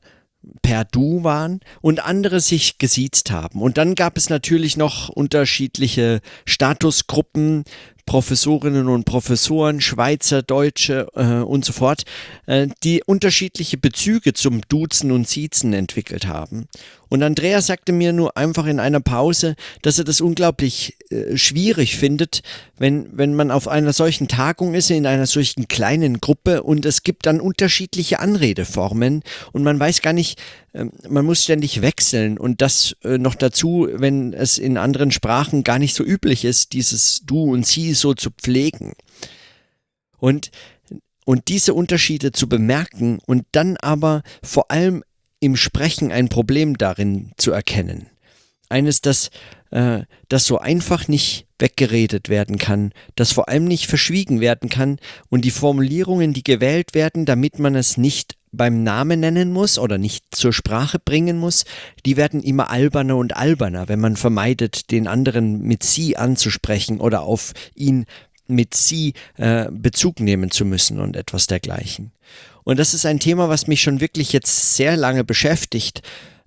per 0.61 0.85
Du 0.85 1.23
waren 1.23 1.59
und 1.81 2.03
andere 2.03 2.39
sich 2.39 2.77
gesiezt 2.77 3.31
haben. 3.31 3.61
Und 3.61 3.77
dann 3.77 3.95
gab 3.95 4.17
es 4.17 4.29
natürlich 4.29 4.77
noch 4.77 5.09
unterschiedliche 5.09 6.21
Statusgruppen, 6.45 7.63
Professorinnen 8.05 8.87
und 8.87 9.05
Professoren, 9.05 9.81
Schweizer, 9.81 10.41
Deutsche 10.41 11.07
äh, 11.15 11.43
und 11.43 11.65
so 11.65 11.73
fort, 11.73 12.03
äh, 12.45 12.67
die 12.83 13.03
unterschiedliche 13.05 13.77
Bezüge 13.77 14.33
zum 14.33 14.61
Duzen 14.67 15.11
und 15.11 15.27
Siezen 15.27 15.73
entwickelt 15.73 16.27
haben. 16.27 16.67
Und 17.11 17.23
Andrea 17.23 17.61
sagte 17.61 17.91
mir 17.91 18.13
nur 18.13 18.37
einfach 18.37 18.65
in 18.65 18.79
einer 18.79 19.01
Pause, 19.01 19.55
dass 19.81 19.99
er 19.99 20.05
das 20.05 20.21
unglaublich 20.21 20.95
äh, 21.09 21.35
schwierig 21.35 21.97
findet, 21.97 22.41
wenn, 22.77 23.09
wenn 23.11 23.35
man 23.35 23.51
auf 23.51 23.67
einer 23.67 23.91
solchen 23.91 24.29
Tagung 24.29 24.73
ist, 24.73 24.89
in 24.91 25.05
einer 25.05 25.25
solchen 25.25 25.67
kleinen 25.67 26.21
Gruppe 26.21 26.63
und 26.63 26.85
es 26.85 27.03
gibt 27.03 27.25
dann 27.25 27.41
unterschiedliche 27.41 28.19
Anredeformen 28.19 29.23
und 29.51 29.63
man 29.63 29.77
weiß 29.77 30.01
gar 30.01 30.13
nicht, 30.13 30.39
man 30.73 31.25
muss 31.25 31.43
ständig 31.43 31.81
wechseln 31.81 32.37
und 32.37 32.61
das 32.61 32.95
äh, 33.03 33.17
noch 33.17 33.35
dazu, 33.35 33.87
wenn 33.91 34.33
es 34.33 34.57
in 34.57 34.77
anderen 34.77 35.11
Sprachen 35.11 35.63
gar 35.63 35.79
nicht 35.79 35.95
so 35.95 36.03
üblich 36.03 36.45
ist, 36.45 36.73
dieses 36.73 37.21
Du 37.25 37.51
und 37.51 37.65
Sie 37.65 37.93
so 37.93 38.13
zu 38.13 38.29
pflegen. 38.31 38.93
Und 40.17 40.51
und 41.25 41.47
diese 41.47 41.73
Unterschiede 41.73 42.31
zu 42.31 42.49
bemerken 42.49 43.19
und 43.25 43.45
dann 43.51 43.77
aber 43.77 44.23
vor 44.43 44.71
allem 44.71 45.03
im 45.39 45.55
Sprechen 45.55 46.11
ein 46.11 46.29
Problem 46.29 46.77
darin 46.77 47.31
zu 47.37 47.51
erkennen. 47.51 48.07
Eines, 48.69 49.01
das, 49.01 49.31
äh, 49.71 50.01
das 50.29 50.45
so 50.45 50.59
einfach 50.59 51.07
nicht 51.07 51.47
weggeredet 51.59 52.29
werden 52.29 52.57
kann, 52.57 52.93
das 53.15 53.31
vor 53.31 53.49
allem 53.49 53.65
nicht 53.65 53.87
verschwiegen 53.87 54.39
werden 54.39 54.69
kann 54.69 54.97
und 55.29 55.45
die 55.45 55.51
Formulierungen, 55.51 56.33
die 56.33 56.43
gewählt 56.43 56.93
werden, 56.93 57.25
damit 57.25 57.59
man 57.59 57.75
es 57.75 57.97
nicht 57.97 58.35
beim 58.51 58.83
Namen 58.83 59.21
nennen 59.21 59.51
muss 59.51 59.79
oder 59.79 59.97
nicht 59.97 60.35
zur 60.35 60.53
Sprache 60.53 60.99
bringen 60.99 61.37
muss, 61.37 61.65
die 62.05 62.17
werden 62.17 62.41
immer 62.41 62.69
alberner 62.69 63.17
und 63.17 63.35
alberner, 63.35 63.87
wenn 63.87 63.99
man 63.99 64.17
vermeidet, 64.17 64.91
den 64.91 65.07
anderen 65.07 65.61
mit 65.61 65.83
sie 65.83 66.17
anzusprechen 66.17 66.99
oder 66.99 67.21
auf 67.21 67.53
ihn 67.75 68.05
mit 68.47 68.73
sie 68.73 69.13
äh, 69.37 69.67
Bezug 69.71 70.19
nehmen 70.19 70.51
zu 70.51 70.65
müssen 70.65 70.99
und 70.99 71.15
etwas 71.15 71.47
dergleichen. 71.47 72.11
Und 72.63 72.77
das 72.77 72.93
ist 72.93 73.05
ein 73.05 73.19
Thema, 73.19 73.49
was 73.49 73.67
mich 73.67 73.81
schon 73.81 74.01
wirklich 74.01 74.33
jetzt 74.33 74.75
sehr 74.75 74.97
lange 74.97 75.23
beschäftigt, 75.23 76.01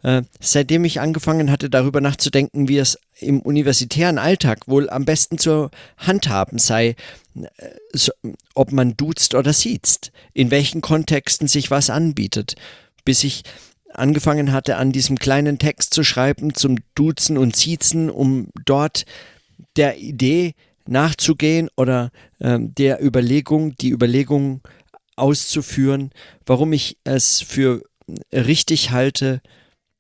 äh, 0.05 0.23
seitdem 0.39 0.85
ich 0.85 1.01
angefangen 1.01 1.51
hatte, 1.51 1.71
darüber 1.71 2.01
nachzudenken, 2.03 2.69
wie 2.69 2.77
es 2.77 2.99
im 3.19 3.41
universitären 3.41 4.19
Alltag 4.19 4.69
wohl 4.69 4.91
am 4.91 5.07
besten 5.07 5.39
zu 5.39 5.71
handhaben 5.97 6.59
sei, 6.59 6.95
äh, 7.35 7.71
so, 7.93 8.13
ob 8.55 8.71
man 8.71 8.97
duzt 8.99 9.35
oder 9.35 9.55
siezt, 9.55 10.13
in 10.35 10.51
welchen 10.51 10.83
Kontexten 10.83 11.49
sich 11.49 11.71
was 11.71 11.89
anbietet, 11.89 12.55
bis 13.07 13.25
ich 13.25 13.45
angefangen 13.95 14.53
hatte, 14.53 14.77
an 14.77 14.93
diesem 14.93 15.19
kleinen 15.19 15.59
Text 15.59 15.95
zu 15.95 16.05
schreiben 16.05 16.55
zum 16.55 16.77
Duzen 16.95 17.39
und 17.39 17.57
Siezen, 17.57 18.11
um 18.11 18.49
dort 18.67 19.07
der 19.77 19.97
Idee 19.97 20.55
nachzugehen 20.87 21.71
oder 21.77 22.11
äh, 22.41 22.59
der 22.61 23.03
Überlegung, 23.03 23.75
die 23.79 23.91
Überlegung 23.91 24.61
auszuführen, 25.17 26.11
warum 26.45 26.75
ich 26.75 26.99
es 27.05 27.41
für 27.41 27.83
richtig 28.33 28.91
halte, 28.91 29.41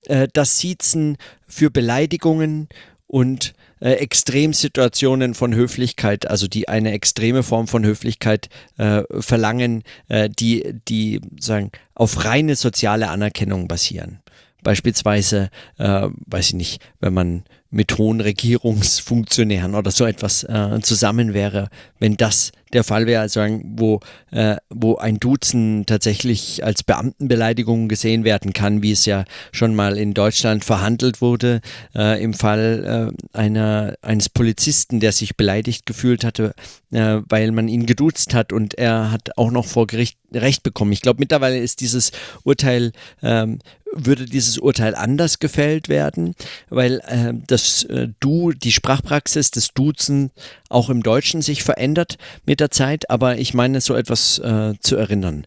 äh, 0.06 0.28
das 0.32 0.58
Siezen 0.58 1.16
für 1.46 1.70
Beleidigungen 1.70 2.68
und 3.06 3.54
äh, 3.80 3.92
Extremsituationen 3.92 5.34
von 5.34 5.54
Höflichkeit, 5.54 6.26
also 6.28 6.49
die 6.49 6.68
eine 6.68 6.92
extreme 6.92 7.42
Form 7.42 7.68
von 7.68 7.84
Höflichkeit 7.84 8.49
äh, 8.78 9.02
verlangen, 9.20 9.82
äh, 10.08 10.30
die, 10.30 10.75
die 10.88 11.20
sagen, 11.38 11.70
auf 11.94 12.25
reine 12.25 12.56
soziale 12.56 13.11
Anerkennung 13.11 13.68
basieren. 13.68 14.20
Beispielsweise, 14.62 15.50
äh, 15.78 16.08
weiß 16.26 16.49
ich 16.49 16.54
nicht, 16.54 16.82
wenn 16.99 17.14
man 17.14 17.44
mit 17.75 17.99
hohen 17.99 18.21
Regierungsfunktionären 18.21 19.75
oder 19.75 19.90
so 19.90 20.07
etwas 20.07 20.45
äh, 20.45 20.78
zusammen 20.81 21.35
wäre, 21.35 21.69
wenn 21.99 22.16
das 22.16 22.52
der 22.73 22.85
Fall 22.85 23.07
wäre, 23.07 23.23
also 23.23 23.40
wo, 23.64 24.00
äh, 24.31 24.57
wo 24.71 24.97
ein 24.97 25.19
Duzen 25.19 25.85
tatsächlich 25.87 26.64
als 26.64 26.83
Beamtenbeleidigung 26.83 27.88
gesehen 27.88 28.25
werden 28.25 28.52
kann, 28.52 28.83
wie 28.83 28.93
es 28.93 29.07
ja 29.07 29.25
schon 29.52 29.75
mal 29.75 29.97
in 29.97 30.14
Deutschland 30.14 30.64
verhandelt 30.64 31.21
wurde, 31.21 31.61
äh, 31.95 32.23
im 32.23 32.33
Fall 32.33 33.12
äh, 33.35 33.37
einer, 33.37 33.95
eines 34.02 34.28
Polizisten, 34.28 35.00
der 35.00 35.12
sich 35.12 35.37
beleidigt 35.37 35.87
gefühlt 35.87 36.25
hatte, 36.25 36.54
äh, 36.93 37.19
weil 37.28 37.50
man 37.52 37.69
ihn 37.69 37.87
geduzt 37.87 38.35
hat 38.35 38.52
und 38.52 38.75
er 38.75 39.11
hat 39.11 39.37
auch 39.37 39.50
noch 39.50 39.66
vor 39.66 39.87
Gericht 39.87 40.19
Recht 40.33 40.62
bekommen. 40.62 40.93
Ich 40.93 41.00
glaube, 41.00 41.21
mittlerweile 41.21 41.59
ist 41.59 41.81
dieses 41.81 42.11
Urteil 42.43 42.93
ähm, 43.23 43.61
würde 43.96 44.26
dieses 44.26 44.58
Urteil 44.58 44.94
anders 44.94 45.38
gefällt 45.38 45.88
werden, 45.88 46.34
weil 46.70 47.00
äh, 47.06 47.32
das 47.46 47.84
äh, 47.84 48.08
Du, 48.20 48.52
die 48.52 48.72
Sprachpraxis 48.72 49.50
des 49.50 49.68
Duzen 49.74 50.30
auch 50.68 50.90
im 50.90 51.02
Deutschen 51.02 51.42
sich 51.42 51.62
verändert 51.62 52.16
mit 52.46 52.60
der 52.60 52.70
Zeit, 52.70 53.10
aber 53.10 53.38
ich 53.38 53.54
meine 53.54 53.80
so 53.80 53.94
etwas 53.94 54.38
äh, 54.38 54.74
zu 54.80 54.96
erinnern. 54.96 55.44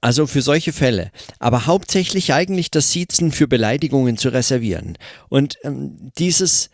Also 0.00 0.26
für 0.26 0.40
solche 0.40 0.72
Fälle. 0.72 1.10
Aber 1.38 1.66
hauptsächlich 1.66 2.32
eigentlich 2.32 2.70
das 2.70 2.90
Siezen 2.90 3.32
für 3.32 3.46
Beleidigungen 3.46 4.16
zu 4.16 4.30
reservieren. 4.30 4.96
Und 5.28 5.56
ähm, 5.62 6.10
dieses 6.16 6.70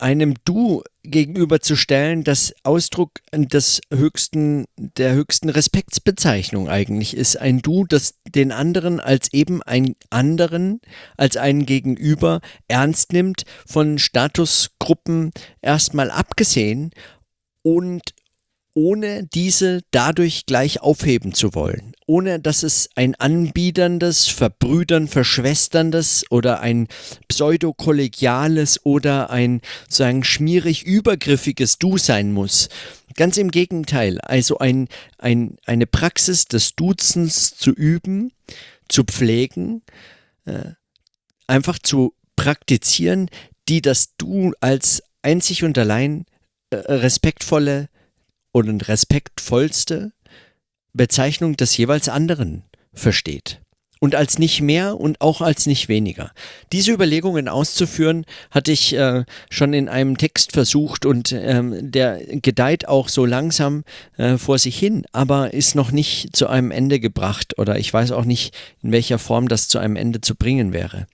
einem 0.00 0.34
Du 0.44 0.82
gegenüberzustellen, 1.02 2.24
das 2.24 2.54
Ausdruck 2.62 3.20
des 3.32 3.80
höchsten, 3.92 4.66
der 4.76 5.14
höchsten 5.14 5.48
Respektsbezeichnung 5.48 6.68
eigentlich 6.68 7.16
ist. 7.16 7.36
Ein 7.36 7.60
Du, 7.60 7.84
das 7.84 8.14
den 8.28 8.52
anderen 8.52 9.00
als 9.00 9.32
eben 9.32 9.62
einen 9.62 9.96
anderen, 10.10 10.80
als 11.16 11.36
einen 11.36 11.66
Gegenüber 11.66 12.40
ernst 12.68 13.12
nimmt, 13.12 13.44
von 13.66 13.98
Statusgruppen 13.98 15.30
erstmal 15.62 16.10
abgesehen 16.10 16.90
und 17.62 18.14
ohne 18.80 19.24
diese 19.26 19.82
dadurch 19.90 20.46
gleich 20.46 20.80
aufheben 20.80 21.34
zu 21.34 21.54
wollen, 21.54 21.92
ohne 22.06 22.40
dass 22.40 22.62
es 22.62 22.88
ein 22.94 23.14
anbiederndes, 23.14 24.28
verbrüdern, 24.28 25.06
verschwesterndes 25.06 26.24
oder 26.30 26.60
ein 26.60 26.88
pseudokollegiales 27.28 28.86
oder 28.86 29.28
ein 29.28 29.60
sagen 29.90 30.24
schmierig 30.24 30.86
übergriffiges 30.86 31.76
Du 31.76 31.98
sein 31.98 32.32
muss. 32.32 32.70
Ganz 33.16 33.36
im 33.36 33.50
Gegenteil, 33.50 34.18
also 34.22 34.56
ein, 34.56 34.88
ein, 35.18 35.56
eine 35.66 35.86
Praxis 35.86 36.46
des 36.46 36.74
Duzens 36.74 37.54
zu 37.56 37.72
üben, 37.72 38.32
zu 38.88 39.04
pflegen, 39.04 39.82
äh, 40.46 40.70
einfach 41.46 41.78
zu 41.78 42.14
praktizieren, 42.34 43.28
die 43.68 43.82
das 43.82 44.16
Du 44.16 44.54
als 44.60 45.02
einzig 45.20 45.64
und 45.64 45.76
allein 45.76 46.24
äh, 46.70 46.76
respektvolle 46.76 47.90
und 48.52 48.88
respektvollste 48.88 50.12
Bezeichnung 50.92 51.56
des 51.56 51.76
jeweils 51.76 52.08
anderen 52.08 52.64
versteht. 52.92 53.60
Und 54.02 54.14
als 54.14 54.38
nicht 54.38 54.62
mehr 54.62 54.98
und 54.98 55.20
auch 55.20 55.42
als 55.42 55.66
nicht 55.66 55.88
weniger. 55.88 56.32
Diese 56.72 56.90
Überlegungen 56.90 57.48
auszuführen, 57.48 58.24
hatte 58.50 58.72
ich 58.72 58.94
äh, 58.94 59.24
schon 59.50 59.74
in 59.74 59.90
einem 59.90 60.16
Text 60.16 60.52
versucht 60.52 61.04
und 61.04 61.32
ähm, 61.32 61.92
der 61.92 62.18
gedeiht 62.24 62.88
auch 62.88 63.10
so 63.10 63.26
langsam 63.26 63.84
äh, 64.16 64.38
vor 64.38 64.58
sich 64.58 64.78
hin, 64.78 65.04
aber 65.12 65.52
ist 65.52 65.74
noch 65.74 65.90
nicht 65.90 66.34
zu 66.34 66.46
einem 66.46 66.70
Ende 66.70 66.98
gebracht 66.98 67.58
oder 67.58 67.78
ich 67.78 67.92
weiß 67.92 68.12
auch 68.12 68.24
nicht, 68.24 68.56
in 68.82 68.90
welcher 68.90 69.18
Form 69.18 69.48
das 69.48 69.68
zu 69.68 69.78
einem 69.78 69.96
Ende 69.96 70.22
zu 70.22 70.34
bringen 70.34 70.72
wäre. 70.72 71.06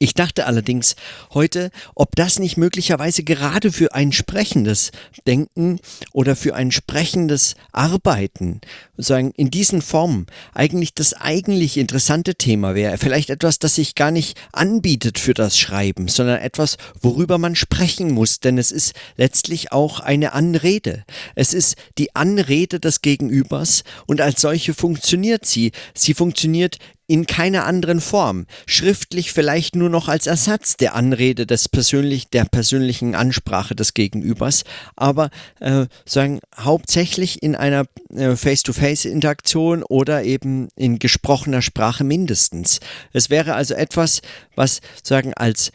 Ich 0.00 0.14
dachte 0.14 0.46
allerdings 0.46 0.94
heute, 1.34 1.72
ob 1.96 2.14
das 2.14 2.38
nicht 2.38 2.56
möglicherweise 2.56 3.24
gerade 3.24 3.72
für 3.72 3.96
ein 3.96 4.12
sprechendes 4.12 4.92
Denken 5.26 5.80
oder 6.12 6.36
für 6.36 6.54
ein 6.54 6.70
sprechendes 6.70 7.56
Arbeiten, 7.72 8.60
sagen 8.96 9.32
in 9.36 9.50
diesen 9.50 9.82
Formen, 9.82 10.26
eigentlich 10.54 10.94
das 10.94 11.14
eigentlich 11.14 11.76
interessante 11.76 12.36
Thema 12.36 12.76
wäre. 12.76 12.96
Vielleicht 12.96 13.28
etwas, 13.30 13.58
das 13.58 13.74
sich 13.74 13.96
gar 13.96 14.12
nicht 14.12 14.38
anbietet 14.52 15.18
für 15.18 15.34
das 15.34 15.58
Schreiben, 15.58 16.06
sondern 16.06 16.38
etwas, 16.38 16.76
worüber 17.02 17.38
man 17.38 17.56
sprechen 17.56 18.12
muss, 18.12 18.38
denn 18.38 18.56
es 18.56 18.70
ist 18.70 18.94
letztlich 19.16 19.72
auch 19.72 19.98
eine 19.98 20.32
Anrede. 20.32 21.04
Es 21.34 21.52
ist 21.52 21.74
die 21.98 22.14
Anrede 22.14 22.78
des 22.78 23.02
Gegenübers 23.02 23.82
und 24.06 24.20
als 24.20 24.42
solche 24.42 24.74
funktioniert 24.74 25.44
sie. 25.44 25.72
Sie 25.92 26.14
funktioniert 26.14 26.78
in 27.08 27.26
keiner 27.26 27.64
anderen 27.64 28.00
Form, 28.00 28.46
schriftlich 28.66 29.32
vielleicht 29.32 29.74
nur 29.74 29.88
noch 29.88 30.08
als 30.08 30.26
Ersatz 30.26 30.76
der 30.76 30.94
Anrede 30.94 31.46
des 31.46 31.68
persönlich, 31.68 32.28
der 32.28 32.44
persönlichen 32.44 33.14
Ansprache 33.14 33.74
des 33.74 33.94
Gegenübers, 33.94 34.64
aber 34.94 35.30
äh, 35.58 35.86
sagen 36.04 36.40
hauptsächlich 36.56 37.42
in 37.42 37.56
einer 37.56 37.86
äh, 38.14 38.36
Face-to-Face-Interaktion 38.36 39.82
oder 39.82 40.22
eben 40.22 40.68
in 40.76 40.98
gesprochener 40.98 41.62
Sprache 41.62 42.04
mindestens. 42.04 42.78
Es 43.14 43.30
wäre 43.30 43.54
also 43.54 43.74
etwas, 43.74 44.20
was 44.54 44.80
sagen 45.02 45.32
als 45.32 45.72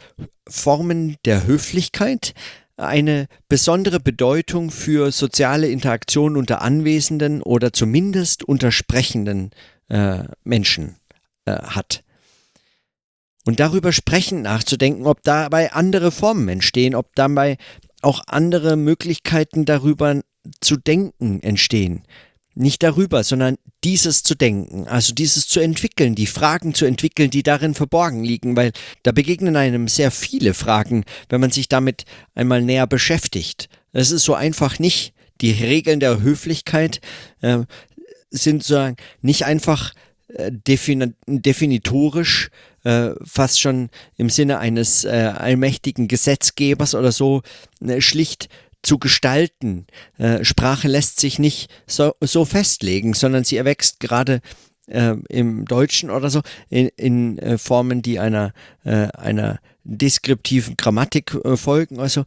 Formen 0.48 1.16
der 1.24 1.46
Höflichkeit 1.46 2.32
eine 2.76 3.26
besondere 3.48 3.98
Bedeutung 3.98 4.70
für 4.70 5.10
soziale 5.10 5.68
Interaktion 5.68 6.36
unter 6.36 6.62
Anwesenden 6.62 7.42
oder 7.42 7.72
zumindest 7.72 8.44
unter 8.44 8.70
sprechenden 8.70 9.50
äh, 9.88 10.24
Menschen 10.44 10.96
äh, 11.44 11.52
hat. 11.52 12.04
Und 13.46 13.60
darüber 13.60 13.92
sprechen, 13.92 14.42
nachzudenken, 14.42 15.06
ob 15.06 15.22
dabei 15.22 15.72
andere 15.72 16.10
Formen 16.10 16.48
entstehen, 16.48 16.94
ob 16.94 17.14
dabei 17.14 17.58
auch 18.00 18.22
andere 18.26 18.76
Möglichkeiten 18.76 19.64
darüber 19.64 20.22
zu 20.60 20.76
denken 20.76 21.42
entstehen. 21.42 22.04
Nicht 22.54 22.82
darüber, 22.82 23.24
sondern 23.24 23.56
dieses 23.82 24.22
zu 24.22 24.36
denken, 24.36 24.86
also 24.86 25.12
dieses 25.12 25.48
zu 25.48 25.58
entwickeln, 25.58 26.14
die 26.14 26.26
Fragen 26.26 26.72
zu 26.72 26.84
entwickeln, 26.84 27.28
die 27.30 27.42
darin 27.42 27.74
verborgen 27.74 28.22
liegen, 28.22 28.56
weil 28.56 28.72
da 29.02 29.10
begegnen 29.10 29.56
einem 29.56 29.88
sehr 29.88 30.10
viele 30.12 30.54
Fragen, 30.54 31.04
wenn 31.28 31.40
man 31.40 31.50
sich 31.50 31.68
damit 31.68 32.04
einmal 32.34 32.62
näher 32.62 32.86
beschäftigt. 32.86 33.68
Es 33.92 34.10
ist 34.12 34.24
so 34.24 34.34
einfach 34.34 34.78
nicht. 34.78 35.12
Die 35.40 35.50
Regeln 35.50 35.98
der 35.98 36.22
Höflichkeit 36.22 37.00
äh, 37.40 37.64
sind 38.30 38.62
sozusagen 38.62 38.96
nicht 39.20 39.44
einfach 39.46 39.92
defin 40.50 41.14
definitorisch 41.26 42.50
äh, 42.84 43.10
fast 43.24 43.60
schon 43.60 43.90
im 44.16 44.30
Sinne 44.30 44.58
eines 44.58 45.04
äh, 45.04 45.32
allmächtigen 45.36 46.08
Gesetzgebers 46.08 46.94
oder 46.94 47.12
so 47.12 47.42
äh, 47.80 48.00
schlicht 48.00 48.48
zu 48.82 48.98
gestalten. 48.98 49.86
Äh, 50.18 50.44
Sprache 50.44 50.88
lässt 50.88 51.20
sich 51.20 51.38
nicht 51.38 51.70
so, 51.86 52.12
so, 52.20 52.44
festlegen, 52.44 53.14
sondern 53.14 53.44
sie 53.44 53.56
erwächst 53.56 54.00
gerade 54.00 54.40
äh, 54.86 55.14
im 55.30 55.64
Deutschen 55.64 56.10
oder 56.10 56.28
so 56.28 56.42
in, 56.68 56.88
in 56.96 57.58
Formen, 57.58 58.02
die 58.02 58.18
einer, 58.18 58.52
einer 58.84 59.60
deskriptiven 59.84 60.76
Grammatik 60.76 61.38
folgen. 61.54 62.00
Also 62.00 62.24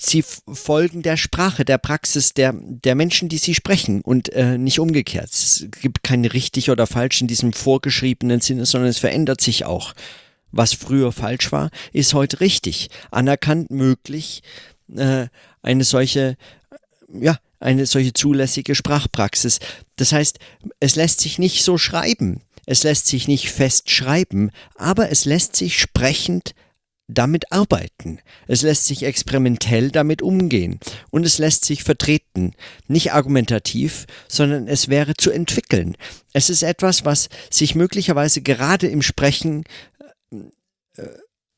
sie 0.00 0.22
folgen 0.22 1.02
der 1.02 1.16
Sprache, 1.16 1.64
der 1.64 1.78
Praxis 1.78 2.34
der, 2.34 2.52
der 2.54 2.94
Menschen, 2.94 3.28
die 3.28 3.38
sie 3.38 3.54
sprechen 3.54 4.02
und 4.02 4.30
äh, 4.32 4.58
nicht 4.58 4.78
umgekehrt. 4.78 5.30
Es 5.30 5.66
gibt 5.80 6.02
kein 6.02 6.24
richtig 6.24 6.70
oder 6.70 6.86
falsch 6.86 7.20
in 7.20 7.28
diesem 7.28 7.52
vorgeschriebenen 7.52 8.40
Sinne, 8.40 8.66
sondern 8.66 8.90
es 8.90 8.98
verändert 8.98 9.40
sich 9.40 9.64
auch. 9.64 9.94
Was 10.52 10.74
früher 10.74 11.12
falsch 11.12 11.52
war, 11.52 11.70
ist 11.92 12.12
heute 12.12 12.40
richtig, 12.40 12.90
anerkannt, 13.10 13.70
möglich, 13.70 14.42
äh, 14.94 15.28
eine 15.62 15.84
solche, 15.84 16.36
ja, 17.12 17.38
eine 17.60 17.86
solche 17.86 18.12
zulässige 18.12 18.74
Sprachpraxis. 18.74 19.60
Das 19.96 20.12
heißt, 20.12 20.38
es 20.80 20.96
lässt 20.96 21.20
sich 21.20 21.38
nicht 21.38 21.62
so 21.62 21.78
schreiben, 21.78 22.42
es 22.66 22.82
lässt 22.82 23.06
sich 23.06 23.28
nicht 23.28 23.50
fest 23.50 23.90
schreiben, 23.90 24.50
aber 24.76 25.10
es 25.10 25.24
lässt 25.24 25.56
sich 25.56 25.78
sprechend 25.78 26.54
damit 27.14 27.52
arbeiten. 27.52 28.20
Es 28.46 28.62
lässt 28.62 28.86
sich 28.86 29.02
experimentell 29.02 29.90
damit 29.90 30.22
umgehen 30.22 30.80
und 31.10 31.26
es 31.26 31.38
lässt 31.38 31.64
sich 31.64 31.82
vertreten. 31.84 32.52
Nicht 32.88 33.12
argumentativ, 33.12 34.06
sondern 34.28 34.68
es 34.68 34.88
wäre 34.88 35.14
zu 35.14 35.30
entwickeln. 35.30 35.96
Es 36.32 36.50
ist 36.50 36.62
etwas, 36.62 37.04
was 37.04 37.28
sich 37.50 37.74
möglicherweise 37.74 38.42
gerade 38.42 38.86
im 38.86 39.02
Sprechen 39.02 39.64
äh, 40.96 41.04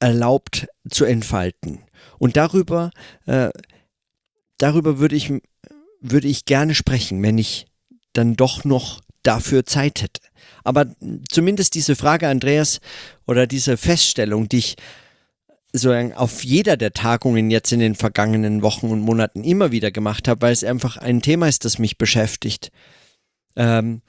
erlaubt 0.01 0.67
zu 0.91 1.05
entfalten. 1.05 1.81
Und 2.19 2.37
darüber, 2.37 2.91
äh, 3.27 3.51
darüber 4.59 4.99
würde 4.99 5.17
ich, 5.17 5.33
würde 6.01 6.29
ich 6.29 6.45
gerne 6.45 6.75
sprechen, 6.75 7.23
wenn 7.23 7.39
ich 7.39 7.67
dann 8.13 8.35
doch 8.35 8.65
noch 8.65 9.01
dafür 9.23 9.65
Zeit 9.65 10.03
hätte. 10.03 10.21
Aber 10.65 10.87
zumindest 11.31 11.75
diese 11.75 11.97
Frage, 11.97 12.29
Andreas, 12.29 12.81
oder 13.27 13.47
diese 13.47 13.77
Feststellung, 13.77 14.49
die 14.49 14.59
ich 14.59 14.77
so 15.73 15.93
auf 15.93 16.45
jeder 16.45 16.77
der 16.77 16.93
Tagungen 16.93 17.51
jetzt 17.51 17.73
in 17.73 17.81
den 17.81 17.95
vergangenen 17.95 18.63
Wochen 18.63 18.89
und 18.89 19.01
Monaten 19.01 19.43
immer 19.43 19.73
wieder 19.73 19.91
gemacht 19.91 20.29
habe, 20.29 20.43
weil 20.43 20.53
es 20.53 20.65
einfach 20.65 20.99
ein 20.99 21.23
Thema 21.23 21.49
ist, 21.49 21.65
das 21.65 21.79
mich 21.79 21.97
beschäftigt. 21.97 22.71
Ähm, 23.57 24.03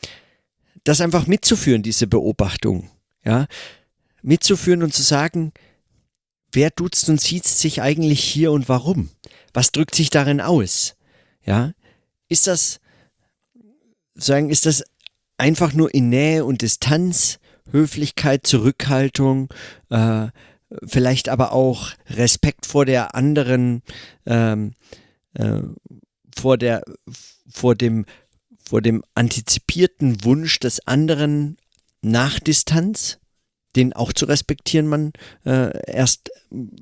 das 0.84 1.00
einfach 1.00 1.28
mitzuführen, 1.28 1.82
diese 1.82 2.08
Beobachtung, 2.08 2.90
ja, 3.24 3.48
mitzuführen 4.22 4.84
und 4.84 4.94
zu 4.94 5.02
sagen, 5.02 5.54
wer 6.52 6.70
duzt 6.70 7.08
und 7.10 7.22
sieht 7.22 7.46
sich 7.46 7.82
eigentlich 7.82 8.22
hier 8.22 8.52
und 8.52 8.68
warum? 8.68 9.10
Was 9.54 9.72
drückt 9.72 9.96
sich 9.96 10.10
darin 10.10 10.42
aus? 10.42 10.96
Ja, 11.46 11.72
ist 12.28 12.48
das, 12.48 12.80
sagen, 14.16 14.50
ist 14.50 14.66
das 14.66 14.84
einfach 15.38 15.74
nur 15.74 15.94
in 15.94 16.10
Nähe 16.10 16.44
und 16.46 16.62
Distanz, 16.62 17.40
Höflichkeit, 17.72 18.46
Zurückhaltung, 18.46 19.50
äh, 19.90 20.28
vielleicht 20.86 21.30
aber 21.30 21.52
auch 21.52 21.92
Respekt 22.10 22.66
vor 22.66 22.86
der 22.86 23.16
anderen, 23.16 23.82
ähm, 24.26 24.74
äh, 25.34 25.62
vor 26.36 26.58
der, 26.58 26.84
vor 27.50 27.76
dem, 27.76 28.06
vor 28.64 28.82
dem 28.82 29.04
antizipierten 29.16 30.24
Wunsch 30.24 30.60
des 30.60 30.88
anderen 30.88 31.58
nach 32.02 32.40
Distanz, 32.40 33.20
den 33.76 33.94
auch 33.94 34.14
zu 34.14 34.26
respektieren 34.26 34.88
man 34.88 35.14
äh, 35.46 35.92
erst 35.92 36.32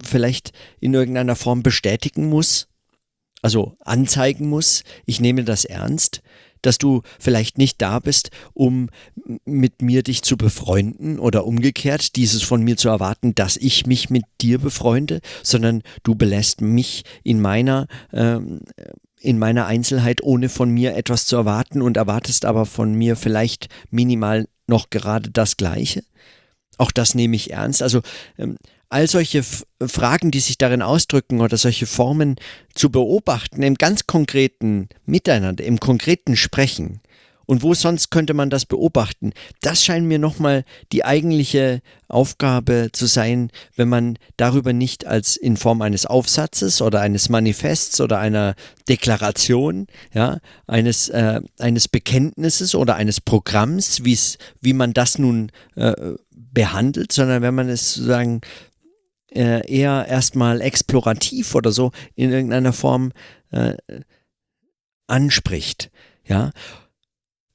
vielleicht 0.03 0.51
in 0.79 0.93
irgendeiner 0.93 1.35
Form 1.35 1.63
bestätigen 1.63 2.27
muss. 2.27 2.67
also 3.41 3.75
anzeigen 3.79 4.49
muss, 4.49 4.83
ich 5.05 5.19
nehme 5.19 5.43
das 5.43 5.65
ernst, 5.65 6.21
dass 6.61 6.77
du 6.77 7.01
vielleicht 7.19 7.57
nicht 7.57 7.81
da 7.81 7.99
bist, 7.99 8.29
um 8.53 8.89
mit 9.45 9.81
mir 9.81 10.03
dich 10.03 10.23
zu 10.23 10.37
befreunden 10.37 11.19
oder 11.19 11.45
umgekehrt 11.45 12.15
dieses 12.15 12.43
von 12.43 12.63
mir 12.63 12.77
zu 12.77 12.89
erwarten, 12.89 13.35
dass 13.35 13.57
ich 13.57 13.85
mich 13.85 14.09
mit 14.09 14.25
dir 14.41 14.59
befreunde, 14.59 15.21
sondern 15.43 15.83
du 16.03 16.15
belässt 16.15 16.61
mich 16.61 17.03
in 17.23 17.41
meiner 17.41 17.87
ähm, 18.13 18.61
in 19.21 19.37
meiner 19.37 19.67
Einzelheit, 19.67 20.23
ohne 20.23 20.49
von 20.49 20.71
mir 20.71 20.95
etwas 20.95 21.27
zu 21.27 21.35
erwarten 21.35 21.81
und 21.83 21.95
erwartest 21.95 22.43
aber 22.43 22.65
von 22.65 22.95
mir 22.95 23.15
vielleicht 23.15 23.67
minimal 23.91 24.47
noch 24.65 24.89
gerade 24.89 25.29
das 25.29 25.57
Gleiche. 25.57 26.03
Auch 26.79 26.91
das 26.91 27.13
nehme 27.13 27.35
ich 27.35 27.51
ernst. 27.51 27.83
Also 27.83 28.01
ähm, 28.39 28.57
all 28.91 29.07
solche 29.07 29.39
F 29.39 29.65
Fragen, 29.83 30.29
die 30.29 30.39
sich 30.39 30.59
darin 30.59 30.83
ausdrücken 30.83 31.41
oder 31.41 31.57
solche 31.57 31.87
Formen 31.87 32.35
zu 32.75 32.91
beobachten 32.91 33.63
im 33.63 33.75
ganz 33.75 34.05
konkreten 34.05 34.89
Miteinander, 35.05 35.63
im 35.63 35.79
konkreten 35.79 36.35
Sprechen. 36.35 37.01
Und 37.47 37.63
wo 37.63 37.73
sonst 37.73 38.11
könnte 38.11 38.33
man 38.33 38.49
das 38.49 38.65
beobachten? 38.65 39.33
Das 39.61 39.83
scheint 39.83 40.05
mir 40.05 40.19
nochmal 40.19 40.63
die 40.93 41.03
eigentliche 41.03 41.81
Aufgabe 42.07 42.89
zu 42.93 43.07
sein, 43.07 43.51
wenn 43.75 43.89
man 43.89 44.17
darüber 44.37 44.71
nicht 44.71 45.05
als 45.05 45.35
in 45.35 45.57
Form 45.57 45.81
eines 45.81 46.05
Aufsatzes 46.05 46.81
oder 46.81 47.01
eines 47.01 47.27
Manifests 47.27 47.99
oder 47.99 48.19
einer 48.19 48.55
Deklaration, 48.87 49.87
ja, 50.13 50.37
eines, 50.67 51.09
äh, 51.09 51.41
eines 51.59 51.87
Bekenntnisses 51.87 52.73
oder 52.73 52.95
eines 52.95 53.19
Programms, 53.19 54.03
wie 54.05 54.73
man 54.73 54.93
das 54.93 55.17
nun 55.17 55.51
äh, 55.75 55.93
behandelt, 56.53 57.11
sondern 57.11 57.41
wenn 57.41 57.55
man 57.55 57.69
es 57.69 57.95
sozusagen 57.95 58.41
äh, 59.33 59.65
eher 59.67 60.05
erstmal 60.07 60.61
explorativ 60.61 61.55
oder 61.55 61.71
so 61.71 61.91
in 62.15 62.31
irgendeiner 62.31 62.73
Form 62.73 63.11
äh, 63.51 63.75
anspricht. 65.07 65.91
Ja. 66.25 66.51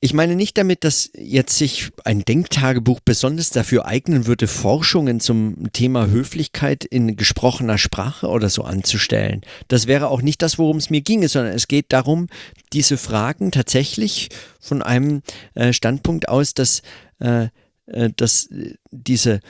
Ich 0.00 0.12
meine 0.12 0.36
nicht 0.36 0.58
damit, 0.58 0.84
dass 0.84 1.10
jetzt 1.16 1.56
sich 1.56 1.90
ein 2.04 2.20
Denktagebuch 2.20 3.00
besonders 3.00 3.50
dafür 3.50 3.86
eignen 3.86 4.26
würde, 4.26 4.46
Forschungen 4.46 5.20
zum 5.20 5.72
Thema 5.72 6.06
Höflichkeit 6.06 6.84
in 6.84 7.16
gesprochener 7.16 7.78
Sprache 7.78 8.28
oder 8.28 8.50
so 8.50 8.62
anzustellen. 8.62 9.40
Das 9.68 9.86
wäre 9.86 10.08
auch 10.08 10.20
nicht 10.20 10.42
das, 10.42 10.58
worum 10.58 10.76
es 10.76 10.90
mir 10.90 11.00
ginge, 11.00 11.28
sondern 11.28 11.54
es 11.54 11.66
geht 11.66 11.92
darum, 11.92 12.28
diese 12.74 12.98
Fragen 12.98 13.50
tatsächlich 13.52 14.28
von 14.60 14.82
einem 14.82 15.22
äh, 15.54 15.72
Standpunkt 15.72 16.28
aus, 16.28 16.52
dass, 16.52 16.82
äh, 17.18 17.48
äh 17.86 18.10
dass 18.14 18.48
diese 18.90 19.40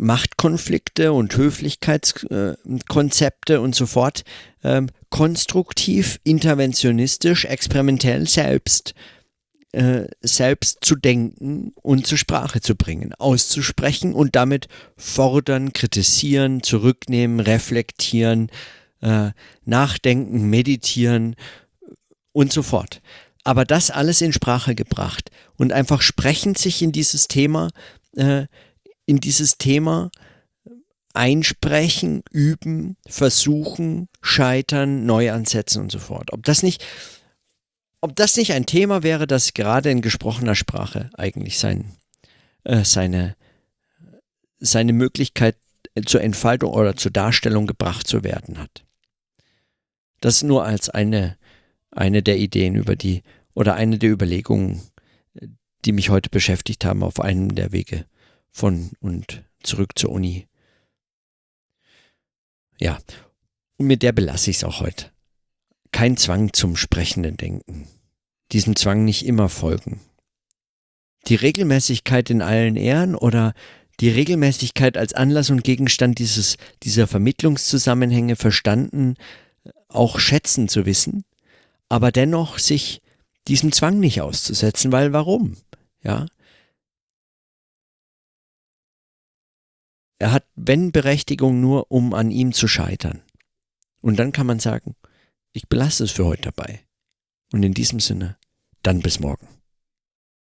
Machtkonflikte 0.00 1.12
und 1.12 1.36
Höflichkeitskonzepte 1.36 3.60
und 3.60 3.74
so 3.74 3.84
fort 3.86 4.24
ähm, 4.64 4.88
konstruktiv, 5.10 6.18
interventionistisch, 6.24 7.44
experimentell 7.44 8.26
selbst 8.26 8.94
äh, 9.72 10.08
selbst 10.20 10.78
zu 10.82 10.96
denken 10.96 11.72
und 11.76 12.06
zur 12.06 12.18
Sprache 12.18 12.60
zu 12.60 12.74
bringen, 12.74 13.14
auszusprechen 13.14 14.14
und 14.14 14.34
damit 14.34 14.66
fordern, 14.96 15.72
kritisieren, 15.72 16.64
zurücknehmen, 16.64 17.38
reflektieren, 17.38 18.50
äh, 19.00 19.30
nachdenken, 19.64 20.50
meditieren 20.50 21.36
und 22.32 22.52
so 22.52 22.64
fort. 22.64 23.00
Aber 23.44 23.64
das 23.64 23.92
alles 23.92 24.22
in 24.22 24.32
Sprache 24.32 24.74
gebracht 24.74 25.30
und 25.56 25.72
einfach 25.72 26.02
sprechend 26.02 26.58
sich 26.58 26.82
in 26.82 26.90
dieses 26.90 27.28
Thema 27.28 27.70
äh, 28.16 28.46
in 29.10 29.18
dieses 29.18 29.58
Thema 29.58 30.12
einsprechen, 31.14 32.22
üben, 32.30 32.96
versuchen, 33.08 34.08
scheitern, 34.22 35.04
neu 35.04 35.32
ansetzen 35.32 35.82
und 35.82 35.90
so 35.90 35.98
fort. 35.98 36.32
Ob 36.32 36.44
das 36.44 36.62
nicht, 36.62 36.84
ob 38.00 38.14
das 38.14 38.36
nicht 38.36 38.52
ein 38.52 38.66
Thema 38.66 39.02
wäre, 39.02 39.26
das 39.26 39.52
gerade 39.52 39.90
in 39.90 40.00
gesprochener 40.00 40.54
Sprache 40.54 41.10
eigentlich 41.14 41.58
sein, 41.58 41.96
äh, 42.62 42.84
seine, 42.84 43.34
seine 44.60 44.92
Möglichkeit 44.92 45.56
zur 46.06 46.20
Entfaltung 46.20 46.72
oder 46.72 46.94
zur 46.94 47.10
Darstellung 47.10 47.66
gebracht 47.66 48.06
zu 48.06 48.22
werden 48.22 48.58
hat. 48.58 48.84
Das 50.20 50.44
nur 50.44 50.64
als 50.64 50.88
eine, 50.88 51.36
eine 51.90 52.22
der 52.22 52.38
Ideen 52.38 52.76
über 52.76 52.94
die 52.94 53.24
oder 53.54 53.74
eine 53.74 53.98
der 53.98 54.10
Überlegungen, 54.10 54.80
die 55.84 55.90
mich 55.90 56.10
heute 56.10 56.30
beschäftigt 56.30 56.84
haben 56.84 57.02
auf 57.02 57.18
einem 57.18 57.56
der 57.56 57.72
Wege 57.72 58.04
von 58.50 58.90
und 59.00 59.44
zurück 59.62 59.98
zur 59.98 60.10
Uni. 60.10 60.46
Ja, 62.78 62.98
und 63.76 63.86
mit 63.86 64.02
der 64.02 64.12
belasse 64.12 64.50
ich 64.50 64.58
es 64.58 64.64
auch 64.64 64.80
heute. 64.80 65.10
Kein 65.92 66.16
Zwang 66.16 66.52
zum 66.52 66.76
sprechenden 66.76 67.36
Denken. 67.36 67.88
Diesem 68.52 68.76
Zwang 68.76 69.04
nicht 69.04 69.26
immer 69.26 69.48
folgen. 69.48 70.00
Die 71.26 71.34
Regelmäßigkeit 71.34 72.30
in 72.30 72.42
allen 72.42 72.76
Ehren 72.76 73.14
oder 73.14 73.54
die 74.00 74.08
Regelmäßigkeit 74.08 74.96
als 74.96 75.12
Anlass 75.12 75.50
und 75.50 75.62
Gegenstand 75.62 76.18
dieses, 76.18 76.56
dieser 76.82 77.06
Vermittlungszusammenhänge 77.06 78.36
verstanden, 78.36 79.16
auch 79.88 80.18
schätzen 80.18 80.68
zu 80.68 80.86
wissen, 80.86 81.24
aber 81.88 82.10
dennoch 82.10 82.58
sich 82.58 83.02
diesem 83.48 83.72
Zwang 83.72 84.00
nicht 84.00 84.22
auszusetzen, 84.22 84.92
weil 84.92 85.12
warum? 85.12 85.56
Ja, 86.02 86.26
Er 90.20 90.32
hat 90.32 90.44
wenn 90.54 90.92
Berechtigung 90.92 91.62
nur, 91.62 91.90
um 91.90 92.12
an 92.12 92.30
ihm 92.30 92.52
zu 92.52 92.68
scheitern. 92.68 93.22
Und 94.02 94.18
dann 94.18 94.32
kann 94.32 94.46
man 94.46 94.60
sagen, 94.60 94.94
ich 95.52 95.66
belasse 95.66 96.04
es 96.04 96.10
für 96.10 96.26
heute 96.26 96.52
dabei. 96.52 96.80
Und 97.52 97.62
in 97.62 97.72
diesem 97.72 98.00
Sinne, 98.00 98.36
dann 98.82 99.00
bis 99.00 99.18
morgen. 99.18 99.48